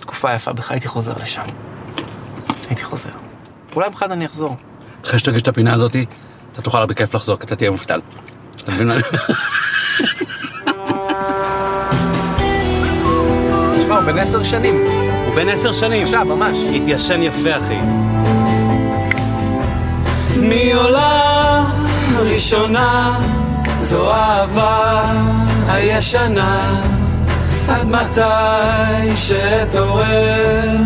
תקופה 0.00 0.34
יפה 0.34 0.52
בך, 0.52 0.70
הייתי 0.70 0.88
חוזר 0.88 1.12
לשם. 1.22 1.42
הייתי 2.68 2.84
חוזר. 2.84 3.10
אולי 3.76 3.90
בכלל 3.90 4.12
אני 4.12 4.26
אחזור. 4.26 4.56
אחרי 5.04 5.18
שתרגיש 5.18 5.42
את 5.42 5.48
הפינה 5.48 5.74
הזאתי, 5.74 6.06
אתה 6.52 6.62
תוכל 6.62 6.86
בכיף 6.86 7.14
לחזור, 7.14 7.36
כי 7.36 7.46
אתה 7.46 7.56
תהיה 7.56 7.70
מובטל. 7.70 8.00
אתה 8.56 8.72
מבין 8.72 8.88
מה 8.88 8.94
אני... 8.94 9.02
תשמע, 13.78 13.96
הוא 13.96 14.04
בן 14.06 14.18
עשר 14.18 14.44
שנים. 14.44 14.74
הוא 15.26 15.34
בן 15.34 15.48
עשר 15.48 15.72
שנים. 15.72 16.02
עכשיו, 16.02 16.24
ממש. 16.24 16.56
התיישן 16.76 17.22
יפה, 17.22 17.56
אחי. 17.56 17.78
מי 20.48 20.72
עולה 20.72 21.64
ראשונה, 22.16 23.20
זו 23.80 24.12
אהבה 24.12 25.12
הישנה, 25.68 26.82
עד 27.68 27.86
מתי 27.86 29.16
שתעורר. 29.16 30.76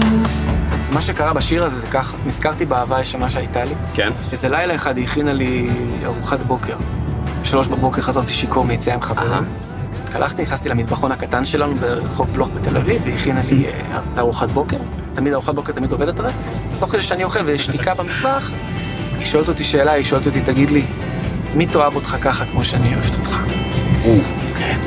אז 0.80 0.90
מה 0.90 1.02
שקרה 1.02 1.32
בשיר 1.32 1.64
הזה 1.64 1.78
זה 1.78 1.86
ככה, 1.86 2.16
נזכרתי 2.26 2.64
באהבה 2.64 2.96
הישנה 2.96 3.30
שהייתה 3.30 3.64
לי. 3.64 3.74
כן. 3.94 4.10
איזה 4.32 4.48
לילה 4.48 4.74
אחד 4.74 4.96
היא 4.96 5.04
הכינה 5.04 5.32
לי 5.32 5.70
ארוחת 6.04 6.40
בוקר. 6.40 6.76
בשלוש 7.42 7.68
בבוקר 7.68 8.02
חזרתי 8.02 8.32
שיכור 8.32 8.64
מיציאה 8.64 8.94
עם 8.94 9.02
חברים. 9.02 9.44
התקלחתי, 10.04 10.42
נכנסתי 10.42 10.68
למטבחון 10.68 11.12
הקטן 11.12 11.44
שלנו 11.44 11.74
ברחוב 11.74 12.32
בלוך 12.32 12.50
בתל 12.54 12.76
אביב, 12.76 13.02
והיא 13.04 13.14
הכינה 13.14 13.40
לי 13.50 13.66
אה, 13.66 14.00
ארוחת 14.18 14.48
בוקר. 14.48 14.76
תמיד 15.14 15.32
ארוחת 15.32 15.54
בוקר 15.54 15.72
תמיד 15.72 15.92
עובדת 15.92 16.20
הרי. 16.20 16.32
תוך 16.78 16.90
כדי 16.90 17.02
שאני 17.02 17.24
אוכל 17.24 17.40
ויש 17.44 17.64
שתיקה 17.64 17.94
במטבח, 17.94 18.50
היא 19.18 19.26
שואלת 19.26 19.48
אותי 19.48 19.64
שאלה, 19.64 19.92
היא 19.92 20.04
שואלת 20.04 20.26
אותי, 20.26 20.40
תגיד 20.40 20.70
לי, 20.70 20.82
מי 21.54 21.66
תאהב 21.66 21.96
אותך 21.96 22.16
ככה 22.20 22.44
כמו 22.46 22.64
שאני 22.64 22.94
אוהבת 22.94 23.18
אותך? 23.18 23.38
כן, 24.58 24.78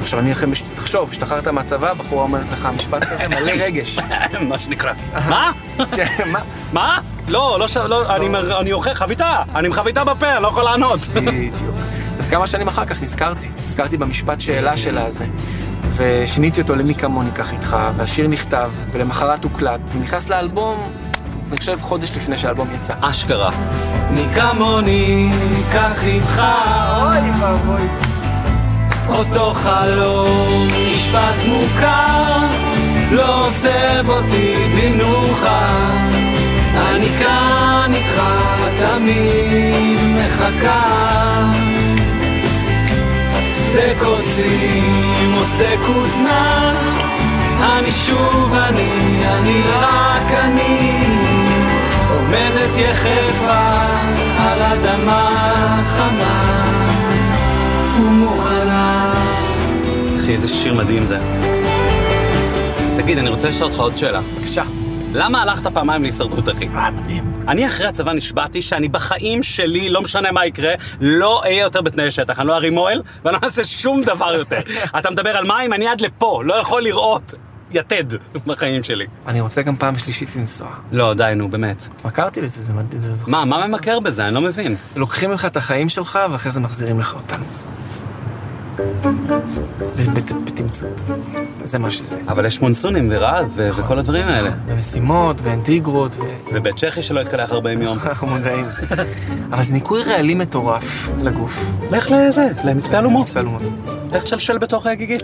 עכשיו 0.00 0.18
אני 0.20 0.30
לכם, 0.30 0.50
תחשוב, 0.74 1.10
השתחררת 1.10 1.48
מהצבא, 1.48 1.92
בחורה 1.94 2.22
אומרת 2.22 2.48
לך 2.48 2.68
משפט 2.76 3.04
כזה 3.04 3.28
מלא 3.28 3.50
רגש. 3.52 3.98
מה 4.48 4.58
שנקרא. 4.58 4.92
מה? 5.28 5.52
כן, 5.92 6.06
מה? 6.32 6.38
מה? 6.72 6.98
לא, 7.28 7.58
לא, 7.60 7.88
לא, 7.88 8.28
מר- 8.28 8.60
אני 8.60 8.72
אוכל 8.72 8.94
חביתה, 8.94 9.42
אני 9.54 9.66
עם 9.66 9.72
חביתה 9.72 10.04
בפה, 10.04 10.34
אני 10.34 10.42
לא 10.42 10.48
יכול 10.48 10.62
לענות. 10.62 11.00
בדיוק. 11.00 11.74
אז 12.18 12.28
כמה 12.28 12.46
שנים 12.46 12.68
אחר 12.68 12.84
כך 12.84 13.02
נזכרתי, 13.02 13.48
נזכרתי 13.64 13.96
במשפט 13.96 14.40
שאלה 14.40 14.76
שלה 14.76 15.06
הזה, 15.06 15.26
ושיניתי 15.96 16.60
אותו 16.60 16.76
למי 16.76 16.94
כמוני 16.94 17.30
כך 17.34 17.52
איתך, 17.52 17.76
והשיר 17.96 18.28
נכתב, 18.28 18.70
ולמחרת 18.92 19.44
הוקלט, 19.44 19.80
ונכנס 19.94 20.28
לאלבום, 20.28 20.92
אני 21.50 21.58
חושב 21.58 21.78
חודש 21.80 22.10
לפני 22.10 22.36
שהאלבום 22.36 22.68
יצא. 22.74 22.94
אשכרה. 23.00 23.50
מי 24.10 24.24
כמוני 24.34 25.30
כך 25.74 26.04
איתך, 26.04 26.42
אוי 26.96 27.30
ואבוי. 27.40 27.88
אותו 29.08 29.54
חלום, 29.54 30.68
משפט 30.92 31.44
מוכר, 31.48 32.46
לא 33.10 33.46
עוזב 33.46 34.08
אותי 34.08 34.54
במנוחה. 34.74 35.90
אני 36.74 37.08
כאן 37.18 37.90
איתך, 37.94 38.22
תמיד 38.78 39.98
מחכה. 40.16 41.50
שדה 43.50 44.00
קוצים 44.00 45.34
או 45.36 45.46
שדה 45.46 45.86
כוזנה, 45.86 46.74
אני 47.62 47.92
שוב 47.92 48.54
אני, 48.54 49.22
אני 49.26 49.62
רק 49.80 50.30
אני, 50.30 51.04
עומדת 52.10 52.76
יחפה 52.76 53.70
על 54.38 54.62
אדמה 54.62 55.82
חמה 55.96 56.64
ומוכנה. 58.00 59.12
אחי, 60.20 60.32
איזה 60.32 60.48
שיר 60.48 60.74
מדהים 60.74 61.04
זה. 61.04 61.18
תגיד, 62.96 63.18
אני 63.18 63.28
רוצה 63.28 63.48
לשאול 63.48 63.70
אותך 63.70 63.80
עוד 63.80 63.98
שאלה. 63.98 64.20
בבקשה. 64.20 64.64
למה 65.12 65.42
הלכת 65.42 65.66
פעמיים 65.66 66.02
להישרדות, 66.02 66.48
אחי? 66.48 66.68
אה, 66.68 66.90
מדהים. 66.90 67.32
אני 67.48 67.66
אחרי 67.66 67.86
הצבא 67.86 68.12
נשבעתי 68.12 68.62
שאני 68.62 68.88
בחיים 68.88 69.42
שלי, 69.42 69.88
לא 69.88 70.02
משנה 70.02 70.32
מה 70.32 70.46
יקרה, 70.46 70.74
לא 71.00 71.40
אהיה 71.42 71.62
יותר 71.62 71.82
בתנאי 71.82 72.10
שטח. 72.10 72.38
אני 72.40 72.48
לא 72.48 72.56
ארים 72.56 72.76
אוהל, 72.76 73.02
ואני 73.24 73.36
לא 73.42 73.46
אעשה 73.46 73.64
שום 73.64 74.02
דבר 74.02 74.34
יותר. 74.34 74.60
אתה 74.98 75.10
מדבר 75.10 75.36
על 75.36 75.44
מים, 75.46 75.72
אני 75.72 75.88
עד 75.88 76.00
לפה, 76.00 76.42
לא 76.44 76.54
יכול 76.54 76.82
לראות 76.82 77.34
יתד 77.70 78.04
בחיים 78.46 78.82
שלי. 78.82 79.06
אני 79.28 79.40
רוצה 79.40 79.62
גם 79.62 79.76
פעם 79.76 79.98
שלישית 79.98 80.36
לנסוע. 80.36 80.68
לא, 80.92 81.14
די, 81.14 81.32
נו, 81.36 81.48
באמת. 81.48 81.82
התמכרתי 81.96 82.40
לזה, 82.40 82.62
זה 82.62 82.72
מדהים. 82.72 83.02
מה, 83.26 83.44
מה 83.44 83.66
ממכר 83.66 84.00
בזה? 84.00 84.26
אני 84.26 84.34
לא 84.34 84.40
מבין. 84.40 84.76
לוקחים 84.96 85.32
לך 85.32 85.44
את 85.44 85.56
החיים 85.56 85.88
שלך, 85.88 86.18
ואחרי 86.30 86.50
זה 86.50 86.60
מחזירים 86.60 87.00
לך 87.00 87.14
אותם. 87.14 87.42
בתמצות. 90.44 91.00
זה 91.62 91.78
מה 91.78 91.90
שזה. 91.90 92.18
אבל 92.28 92.46
יש 92.46 92.60
מונסונים 92.60 93.08
ורעב 93.10 93.50
ו- 93.54 93.68
וכל 93.76 93.98
הדברים 93.98 94.28
האלה. 94.28 94.50
ומשימות, 94.66 95.40
ואינטיגרות, 95.42 96.16
ו... 96.16 96.22
ובית 96.52 96.76
צ'כי 96.76 97.02
שלא 97.02 97.20
התקלח 97.20 97.52
40 97.52 97.82
יום. 97.82 97.98
אנחנו 98.06 98.26
מודעים. 98.26 98.64
אבל 99.52 99.62
זה 99.62 99.72
ניקוי 99.72 100.02
רעלי 100.02 100.34
מטורף 100.34 101.08
לגוף. 101.22 101.60
לך 101.90 102.10
לזה, 102.10 102.48
למצפה 102.64 102.98
אלומות. 102.98 103.26
מצפה 103.26 103.40
אלומות. 103.40 103.62
לך 104.12 104.22
תשלשל 104.22 104.58
בתוך 104.58 104.86
הגיגית. 104.86 105.22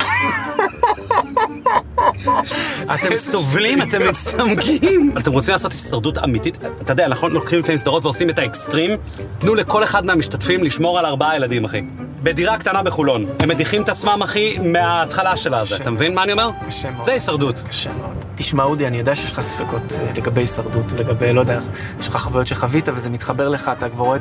אתם 2.94 3.16
סובלים, 3.16 3.82
אתם 3.82 4.08
מצטמקים. 4.08 5.14
אתם 5.18 5.32
רוצים 5.32 5.52
לעשות 5.52 5.72
הישרדות 5.72 6.18
אמיתית? 6.18 6.58
אתה 6.82 6.92
יודע, 6.92 7.08
נכון, 7.08 7.32
לוקחים 7.32 7.58
לפעמים 7.58 7.76
סדרות 7.76 8.04
ועושים 8.04 8.30
את 8.30 8.38
האקסטרים? 8.38 8.90
תנו 9.38 9.54
לכל 9.54 9.84
אחד 9.84 10.06
מהמשתתפים 10.06 10.64
לשמור 10.64 10.98
על 10.98 11.06
ארבעה 11.06 11.36
ילדים, 11.36 11.64
אחי. 11.64 11.82
בדירה 12.22 12.58
קטנה 12.58 12.82
בחולון. 12.82 13.26
הם 13.40 13.48
מדיחים 13.48 13.82
את 13.82 13.88
עצמם, 13.88 14.20
אחי, 14.24 14.58
מההתחלה 14.58 15.36
של 15.36 15.54
הזה. 15.54 15.76
אתה 15.76 15.90
מבין 15.90 16.14
מה 16.14 16.22
אני 16.22 16.32
אומר? 16.32 16.50
קשה 16.66 16.90
מאוד. 16.90 17.04
זה 17.04 17.12
הישרדות. 17.12 17.62
קשה 17.68 17.90
מאוד. 17.92 18.24
תשמע, 18.34 18.62
אודי, 18.62 18.86
אני 18.86 18.98
יודע 18.98 19.14
שיש 19.14 19.32
לך 19.32 19.40
ספקות 19.40 19.82
אה, 19.92 20.12
לגבי 20.16 20.40
הישרדות, 20.40 20.92
לגבי, 20.92 21.32
לא 21.32 21.40
יודע, 21.40 21.60
יש 22.00 22.08
לך 22.08 22.16
חוויות 22.16 22.46
שחווית 22.46 22.88
וזה 22.88 23.10
מתחבר 23.10 23.48
לך, 23.48 23.70
אתה 23.78 23.88
כבר 23.88 24.04
רואה 24.04 24.18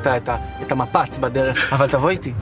את 0.62 0.72
המפץ 0.72 1.18
בדרך, 1.18 1.74
אבל 1.74 1.88
תבוא 1.88 2.10
איתי, 2.10 2.34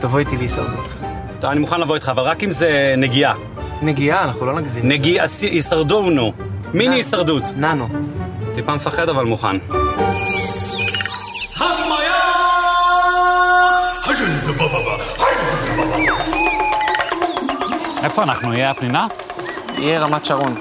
תבוא 0.00 0.18
איתי 0.18 0.36
להישרדות. 0.36 0.94
טוב, 1.40 1.50
אני 1.50 1.60
מוכן 1.60 1.80
לבוא 1.80 1.94
איתך, 1.94 2.08
אבל 2.08 2.22
רק 2.22 2.44
אם 2.44 2.50
זה 2.50 2.94
נגיעה. 2.98 3.34
נגיעה, 3.84 4.24
אנחנו 4.24 4.46
לא 4.46 4.54
נגזים. 4.54 4.88
נגיעה, 4.88 5.26
הישרדונו. 5.42 6.32
מיני 6.74 6.96
הישרדות. 6.96 7.42
ננו. 7.56 7.88
טיפה 8.54 8.74
מפחד, 8.74 9.08
אבל 9.08 9.24
מוכן. 9.24 9.56
איפה 18.04 18.22
אנחנו? 18.22 18.54
יהיה 18.54 18.70
הפנינה? 18.70 19.06
יהיה 19.78 20.00
רמת 20.00 20.24
שרון. 20.24 20.54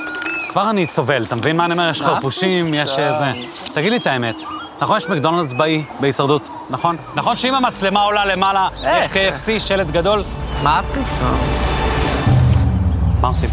כבר 0.49 0.69
אני 0.69 0.85
סובל, 0.85 1.23
אתה 1.23 1.35
מבין 1.35 1.57
מה 1.57 1.65
אני 1.65 1.73
אומר? 1.73 1.89
יש 1.89 2.01
חרפושים, 2.01 2.73
יש 2.73 2.89
זה. 2.89 3.31
תגיד 3.73 3.91
לי 3.91 3.97
את 3.97 4.07
האמת, 4.07 4.41
נכון 4.81 4.97
יש 4.97 5.09
מקדונלדס 5.09 5.53
באי, 5.53 5.83
בהישרדות, 5.99 6.49
נכון? 6.69 6.97
נכון 7.15 7.37
שאם 7.37 7.55
המצלמה 7.55 8.01
עולה 8.01 8.25
למעלה, 8.25 8.67
יש? 8.83 9.05
KFC, 9.05 9.59
שלט 9.59 9.87
גדול? 9.87 10.23
מה 10.63 10.81
פתאום? 10.91 11.52
מה 13.23 13.27
עושים? 13.27 13.49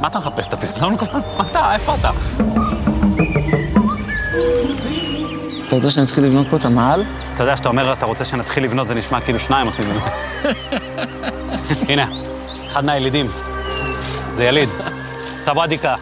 מה 0.00 0.08
אתה 0.08 0.18
מחפש? 0.18 0.46
את 0.46 0.52
הפסלון 0.52 0.96
כבר? 0.96 1.12
מה 1.12 1.44
אתה? 1.50 1.74
איפה 1.74 1.94
אתה? 1.94 2.10
אתה 5.66 5.76
רוצה 5.76 5.90
שנתחיל 5.90 6.24
לבנות 6.24 6.46
פה 6.50 6.56
את 6.56 6.64
המעל? 6.64 7.04
אתה 7.34 7.42
יודע, 7.42 7.56
שאתה 7.56 7.68
אומר, 7.68 7.92
אתה 7.92 8.06
רוצה 8.06 8.24
שנתחיל 8.24 8.64
לבנות, 8.64 8.88
זה 8.88 8.94
נשמע 8.94 9.20
כאילו 9.20 9.40
שניים 9.40 9.66
עושים 9.66 9.84
את 9.90 9.94
זה. 9.94 10.00
הנה, 11.92 12.06
אחד 12.72 12.84
מהילידים. 12.84 13.26
זה 14.34 14.44
יליד. 14.44 14.68
סוואדיקה. 15.26 15.94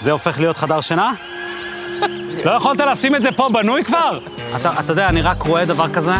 זה 0.00 0.12
הופך 0.12 0.40
להיות 0.40 0.56
חדר 0.56 0.80
שינה? 0.80 1.12
לא 2.44 2.50
יכולת 2.50 2.80
לשים 2.80 3.14
את 3.14 3.22
זה 3.22 3.32
פה 3.32 3.48
בנוי 3.52 3.84
כבר? 3.84 4.18
אתה, 4.56 4.72
אתה 4.80 4.92
יודע, 4.92 5.08
אני 5.08 5.22
רק 5.22 5.42
רואה 5.42 5.64
דבר 5.64 5.88
כזה. 5.88 6.14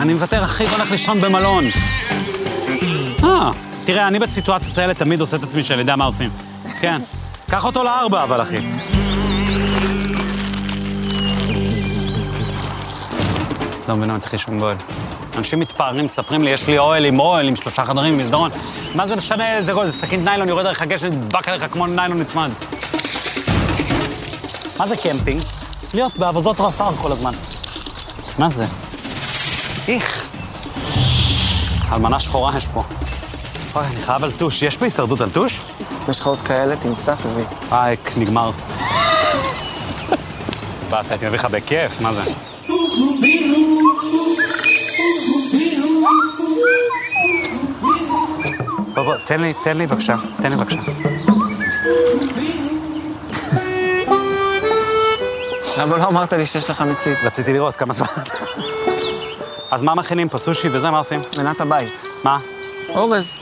אני 0.00 0.12
מוותר, 0.12 0.44
אחי, 0.44 0.64
והולך 0.64 0.90
לישון 0.90 1.20
במלון. 1.20 1.64
אה, 3.24 3.50
תראה, 3.84 4.08
אני 4.08 4.18
בסיטואציות 4.18 4.78
האלה 4.78 4.94
תמיד 4.94 5.20
עושה 5.20 5.36
את 5.36 5.42
עצמי 5.42 5.64
שאני 5.64 5.80
יודע 5.80 5.96
מה 5.96 6.04
עושים. 6.04 6.30
כן. 6.80 7.00
קח 7.50 7.64
אותו 7.64 7.84
לארבע, 7.84 8.22
אבל, 8.22 8.42
אחי. 8.42 8.56
לא 13.88 13.96
מבין 13.96 14.10
למה 14.10 14.18
צריך 14.18 14.32
לישון 14.32 14.60
באוהל. 14.60 14.76
אנשים 15.36 15.60
מתפארים, 15.60 16.04
מספרים 16.04 16.42
לי, 16.42 16.50
יש 16.50 16.68
לי 16.68 16.78
אוהל 16.78 17.04
עם 17.04 17.20
אוהל, 17.20 17.48
עם 17.48 17.56
שלושה 17.56 17.84
חדרים, 17.84 18.12
עם 18.12 18.18
מסדרון. 18.18 18.50
מה 18.94 19.06
זה 19.06 19.16
משנה 19.16 19.56
איזה 19.56 19.72
גול? 19.72 19.86
זה 19.86 19.92
סכין 19.92 20.24
ניילון, 20.24 20.48
יורד 20.48 20.66
עליך 20.66 20.82
גשם, 20.82 21.06
נדבק 21.06 21.48
עליך 21.48 21.64
כמו 21.72 21.86
ניילון 21.86 22.18
נצמד. 22.18 22.50
מה 24.80 24.86
זה 24.86 24.96
קמפינג? 24.96 25.42
להיות 25.94 26.16
באבזות 26.16 26.60
רס"ר 26.60 26.92
כל 27.00 27.12
הזמן. 27.12 27.30
מה 28.38 28.50
זה? 28.50 28.66
איך. 29.88 30.28
אלמנה 31.92 32.20
שחורה 32.20 32.56
יש 32.56 32.68
פה. 32.68 32.82
אוי, 33.74 33.86
אני 33.86 34.02
חייב 34.02 34.24
על 34.24 34.32
טוש. 34.32 34.62
יש 34.62 34.76
בהישרדות 34.76 35.20
על 35.20 35.30
טוש? 35.30 35.60
יש 36.08 36.20
לך 36.20 36.26
עוד 36.26 36.42
כאלה? 36.42 36.76
תמצא, 36.76 37.14
תביא. 37.14 37.44
אה, 37.72 37.94
נגמר. 38.16 38.50
באס, 40.90 41.10
הייתי 41.10 41.26
מביא 41.26 41.38
לך 41.38 41.44
בכיף, 41.44 42.00
מה 42.00 42.14
זה? 42.14 42.22
בוא, 48.94 49.02
בוא, 49.02 49.16
תן 49.24 49.40
לי, 49.40 49.52
תן 49.64 49.76
לי 49.76 49.86
בבקשה, 49.86 50.16
תן 50.42 50.50
לי 50.50 50.56
בבקשה. 50.56 50.89
למה 55.80 55.96
לא 55.96 56.08
אמרת 56.08 56.32
לי 56.32 56.46
שיש 56.46 56.70
לך 56.70 56.80
מצית? 56.80 57.18
רציתי 57.24 57.52
לראות 57.52 57.76
כמה 57.76 57.94
זמן. 57.94 58.06
אז 59.70 59.82
מה 59.82 59.94
מכינים 59.94 60.28
פה? 60.28 60.38
סושי 60.38 60.68
וזה, 60.72 60.90
מה 60.90 60.98
עושים? 60.98 61.20
מנת 61.38 61.60
הבית. 61.60 61.92
מה? 62.24 62.38
אורז. 62.88 63.38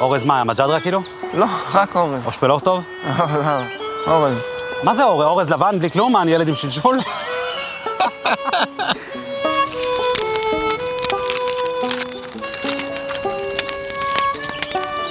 אורז 0.00 0.24
מה, 0.24 0.44
מג'דרה 0.44 0.80
כאילו? 0.80 1.00
לא, 1.34 1.46
רק 1.74 1.96
אורז. 1.96 2.26
או 2.26 2.32
שפלור 2.32 2.60
טוב? 2.60 2.84
לא, 3.18 3.24
לא, 3.38 4.12
אורז. 4.12 4.38
מה 4.82 4.94
זה 4.94 5.04
אורז? 5.04 5.26
אורז 5.26 5.50
לבן 5.50 5.78
בלי 5.78 5.90
כלום? 5.90 6.12
מה, 6.12 6.22
אני 6.22 6.30
ילד 6.30 6.48
עם 6.48 6.54
שלשול? 6.54 6.98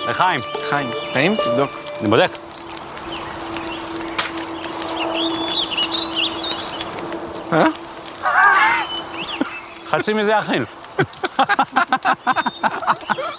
לחיים, 0.10 0.42
חיים. 0.70 0.90
טעים? 1.14 1.36
תבדוק. 1.36 1.72
אני 2.02 2.10
בודק. 2.10 2.51
חצי 9.90 10.14
מזה 10.14 10.32
יכין. 10.32 10.66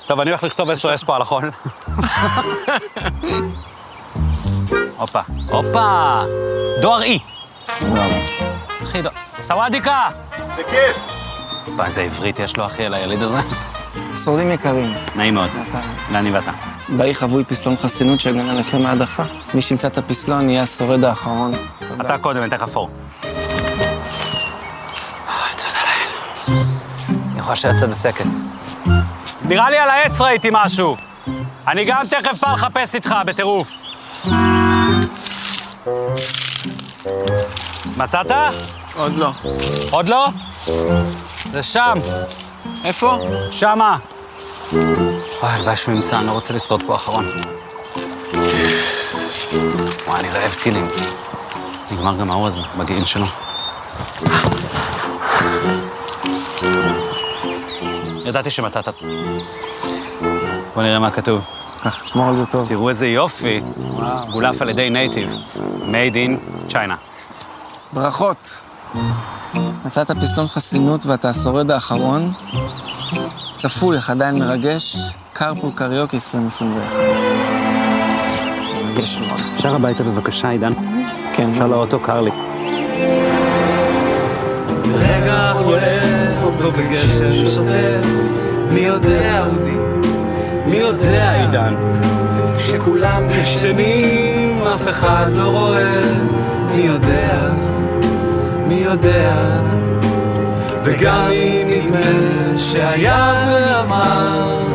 טוב, 0.07 0.21
אני 0.21 0.31
הולך 0.31 0.43
לכתוב 0.43 0.71
SOS 0.71 1.05
פה 1.07 1.17
על 1.17 1.23
החול. 1.23 1.51
הופה, 4.97 5.21
הופה, 5.49 6.23
דואר 6.81 7.03
אי. 7.03 7.19
אחי, 8.83 9.03
דואר... 9.03 9.13
סוואדיקה! 9.41 10.09
זה 10.57 10.63
כיף. 10.63 10.97
וואי, 11.77 11.87
איזה 11.87 12.03
עברית 12.03 12.39
יש 12.39 12.57
לו, 12.57 12.67
אחי, 12.67 12.85
על 12.87 12.95
היליד 12.95 13.23
הזה. 13.23 13.39
שורדים 14.25 14.51
יקרים. 14.51 14.95
נעים 15.15 15.35
מאוד. 15.35 15.51
ואני 16.13 16.31
ואתה. 16.31 16.51
באי 16.89 17.15
חבוי 17.15 17.45
פסלון 17.45 17.77
חסינות 17.77 18.21
שיגן 18.21 18.49
עליכם 18.49 18.83
מהדחה. 18.83 19.25
מי 19.55 19.63
שימצא 19.63 19.89
את 19.89 19.99
הפסלון 19.99 20.51
יהיה 20.51 20.63
השורד 20.63 21.05
האחרון. 21.05 21.53
אתה 22.01 22.19
קודם, 22.19 22.39
אני 22.39 22.47
אתן 22.47 22.57
לך 22.57 22.63
פור. 22.63 22.91
אני 27.43 27.47
יכול 27.47 27.53
לשבת 27.53 27.75
קצת 27.77 27.89
בשקט. 27.89 28.27
נראה 29.43 29.71
לי 29.71 29.79
על 29.79 29.91
העץ 29.91 30.21
ראיתי 30.21 30.49
משהו. 30.53 30.97
אני 31.69 31.85
גם 31.85 32.07
תכף 32.09 32.41
בא 32.43 32.53
לחפש 32.53 32.95
איתך, 32.95 33.15
בטירוף. 33.27 33.73
מצאת? 37.97 38.27
עוד 38.97 39.17
לא. 39.17 39.33
עוד 39.91 40.09
לא? 40.09 40.29
זה 41.53 41.63
שם, 41.63 41.99
איפה? 42.85 43.19
שמה. 43.51 43.97
וואי, 44.73 44.83
הלוואי 45.43 45.77
שהוא 45.77 45.95
ימצא, 45.95 46.19
אני 46.19 46.27
לא 46.27 46.33
רוצה 46.33 46.55
לשרוד 46.55 46.83
פה 46.87 46.95
אחרון. 46.95 47.31
וואי, 50.07 50.21
אני 50.21 50.31
רעב 50.31 50.57
טילים. 50.63 50.89
נגמר 51.91 52.17
גם 52.17 52.31
ההוא 52.31 52.47
הזה, 52.47 52.61
בגיל 52.79 53.05
שלו. 53.05 53.27
ידעתי 58.33 58.51
שמצאת. 58.51 58.89
בוא 60.75 60.83
נראה 60.83 60.99
מה 60.99 61.11
כתוב. 61.11 61.47
קח, 61.83 62.03
תשמור 62.03 62.29
על 62.29 62.37
זה 62.37 62.47
טוב. 62.47 62.69
תראו 62.69 62.89
איזה 62.89 63.07
יופי. 63.07 63.61
גולף 64.33 64.63
על 64.63 64.69
ידי 64.69 64.91
נייטיב. 64.91 65.37
Made 65.81 66.15
in 66.15 66.71
China. 66.71 66.95
ברכות. 67.93 68.65
מצאת 69.85 70.11
פסלון 70.11 70.49
חסינות 70.49 71.07
ואתה 71.07 71.31
השורד 71.31 71.71
האחרון. 71.71 72.33
צפוי, 73.55 73.99
אך 73.99 74.11
עדיין 74.11 74.39
מרגש. 74.39 74.97
קרפול 75.33 75.71
קריוקי 75.75 76.17
2021. 76.17 76.97
מרגש 78.85 79.19
מאוד. 79.19 79.41
אפשר 79.57 79.75
הביתה 79.75 80.03
בבקשה, 80.03 80.49
עידן? 80.49 80.73
כן, 81.35 81.51
אפשר 81.51 81.67
לאוטו, 81.67 82.01
קר 82.01 82.21
לי. 82.21 82.31
פה 86.63 86.71
בגשם 86.71 87.47
שוטף 87.49 88.07
מי 88.71 88.81
יודע 88.81 89.45
אודי, 89.47 89.77
מי 90.67 90.77
יודע 90.77 91.41
עידן? 91.41 91.75
כשכולם 92.57 93.23
ישנים 93.31 94.63
אף 94.63 94.89
אחד 94.89 95.27
לא 95.35 95.45
רואה. 95.45 96.01
מי 96.75 96.83
יודע, 96.83 97.51
מי 98.69 98.75
יודע? 98.75 99.35
וגם 100.85 101.29
אם 101.31 101.69
נדמה 101.71 102.59
שהיה 102.59 103.35
ואמר 103.49 104.67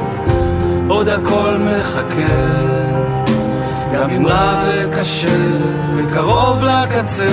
עוד 0.87 1.09
הכל 1.09 1.57
מחכה. 1.59 2.77
גם 3.93 4.09
אם 4.09 4.27
רע 4.27 4.63
וקשה 4.67 5.37
וקרוב 5.95 6.63
לקצה 6.63 7.29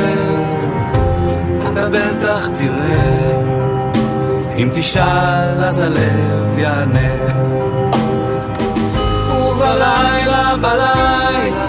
אתה 1.73 1.89
בטח 1.89 2.49
תראה, 2.49 3.54
אם 4.59 4.69
תשאל 4.75 5.65
אז 5.65 5.81
הלב 5.81 6.59
יענה. 6.59 7.15
ובלילה, 9.31 10.57
בלילה, 10.61 11.67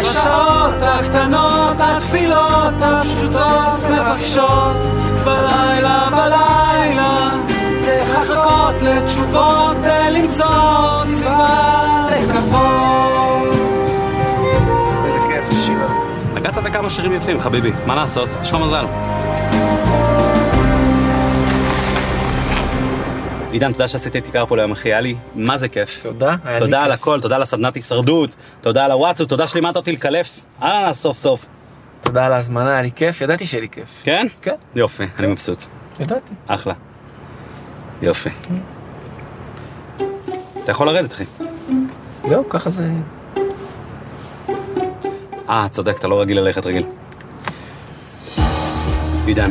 בשעות 0.00 0.82
הקטנות, 0.82 1.76
התפילות 1.78 2.74
הפשוטות 2.80 3.82
מבקשות, 3.90 4.76
בלילה, 5.24 6.08
בלילה, 6.10 7.30
לחכות 7.80 8.74
לתשובות 8.82 9.76
ולמצוא 9.82 11.04
סיבה 11.04 12.06
לקוות. 12.10 13.54
איזה 15.04 15.18
כיף 15.28 15.52
השיר 15.52 15.78
הזה. 15.84 15.98
נגעת 16.34 16.54
בכמה 16.54 16.90
שירים 16.90 17.12
יפים, 17.12 17.40
חביבי. 17.40 17.72
מה 17.86 17.94
לעשות? 17.94 18.28
יש 18.42 18.50
לך 18.50 18.58
מזל. 18.60 18.84
עידן, 23.58 23.72
תודה 23.72 23.88
שעשית 23.88 24.16
איתי 24.16 24.30
קרפול 24.30 24.60
היום, 24.60 24.72
אחי. 24.72 24.88
היה 24.88 25.00
לי 25.00 25.16
מה 25.34 25.58
זה 25.58 25.68
כיף. 25.68 26.02
תודה, 26.02 26.36
היה 26.44 26.58
לי 26.58 26.64
תודה 26.64 26.82
על 26.82 26.92
כיף. 26.92 27.00
הכל, 27.00 27.20
תודה 27.20 27.36
על 27.36 27.42
הסדנת 27.42 27.74
הישרדות, 27.74 28.36
תודה 28.60 28.84
על 28.84 28.90
הוואטסאפ, 28.90 29.28
תודה 29.28 29.46
שלימדת 29.46 29.76
אותי 29.76 29.92
לקלף. 29.92 30.40
אה, 30.62 30.92
סוף 30.92 31.16
סוף. 31.16 31.46
תודה 32.00 32.26
על 32.26 32.32
ההזמנה, 32.32 32.70
היה 32.70 32.82
לי 32.82 32.90
כיף, 32.92 33.20
ידעתי 33.20 33.46
שיהיה 33.46 33.60
לי 33.60 33.68
כיף. 33.68 33.88
כן? 34.04 34.26
כן. 34.42 34.54
יופי, 34.74 35.04
אני 35.18 35.26
מבסוט. 35.26 35.62
ידעתי. 36.00 36.32
אחלה. 36.46 36.74
יופי. 38.02 38.30
אתה 40.64 40.70
יכול 40.70 40.86
לרדת, 40.86 41.12
אחי. 41.12 41.24
זהו, 42.28 42.48
ככה 42.48 42.70
זה... 42.70 42.90
אה, 45.50 45.66
צודק, 45.70 45.98
אתה 45.98 46.08
לא 46.08 46.20
רגיל 46.20 46.40
ללכת 46.40 46.66
רגיל. 46.66 46.84
עידן, 49.26 49.50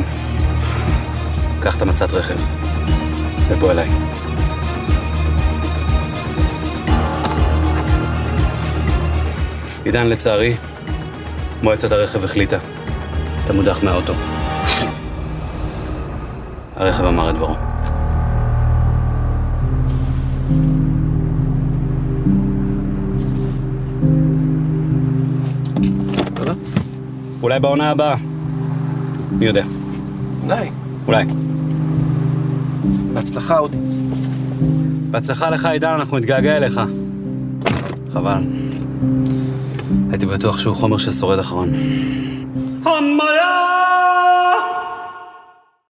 קח 1.62 1.76
את 1.76 1.82
המצת 1.82 2.10
רכב, 2.12 2.67
ובוא 3.50 3.70
אליי. 3.70 3.88
עידן, 9.84 10.06
לצערי, 10.06 10.56
מועצת 11.62 11.92
הרכב 11.92 12.24
החליטה 12.24 12.58
אתה 13.48 13.56
מודח 13.56 13.82
מהאוטו. 13.82 14.12
הרכב 16.76 17.04
אמר 17.04 17.30
את 17.30 17.34
דברו. 17.34 17.56
אולי 27.42 27.60
בעונה 27.60 27.90
הבאה. 27.90 28.16
מי 29.30 29.46
יודע. 29.46 29.64
די. 30.46 30.68
אולי. 31.06 31.47
בהצלחה, 33.18 33.58
אודי. 33.58 33.76
בהצלחה 35.10 35.50
לך, 35.50 35.64
עידן, 35.66 35.88
אנחנו 35.88 36.18
נתגעגע 36.18 36.56
אליך. 36.56 36.80
חבל. 38.12 38.42
הייתי 40.10 40.26
בטוח 40.26 40.58
שהוא 40.58 40.76
חומר 40.76 40.98
ששורד 40.98 41.38
אחרון. 41.38 41.68
המיה! 42.84 43.67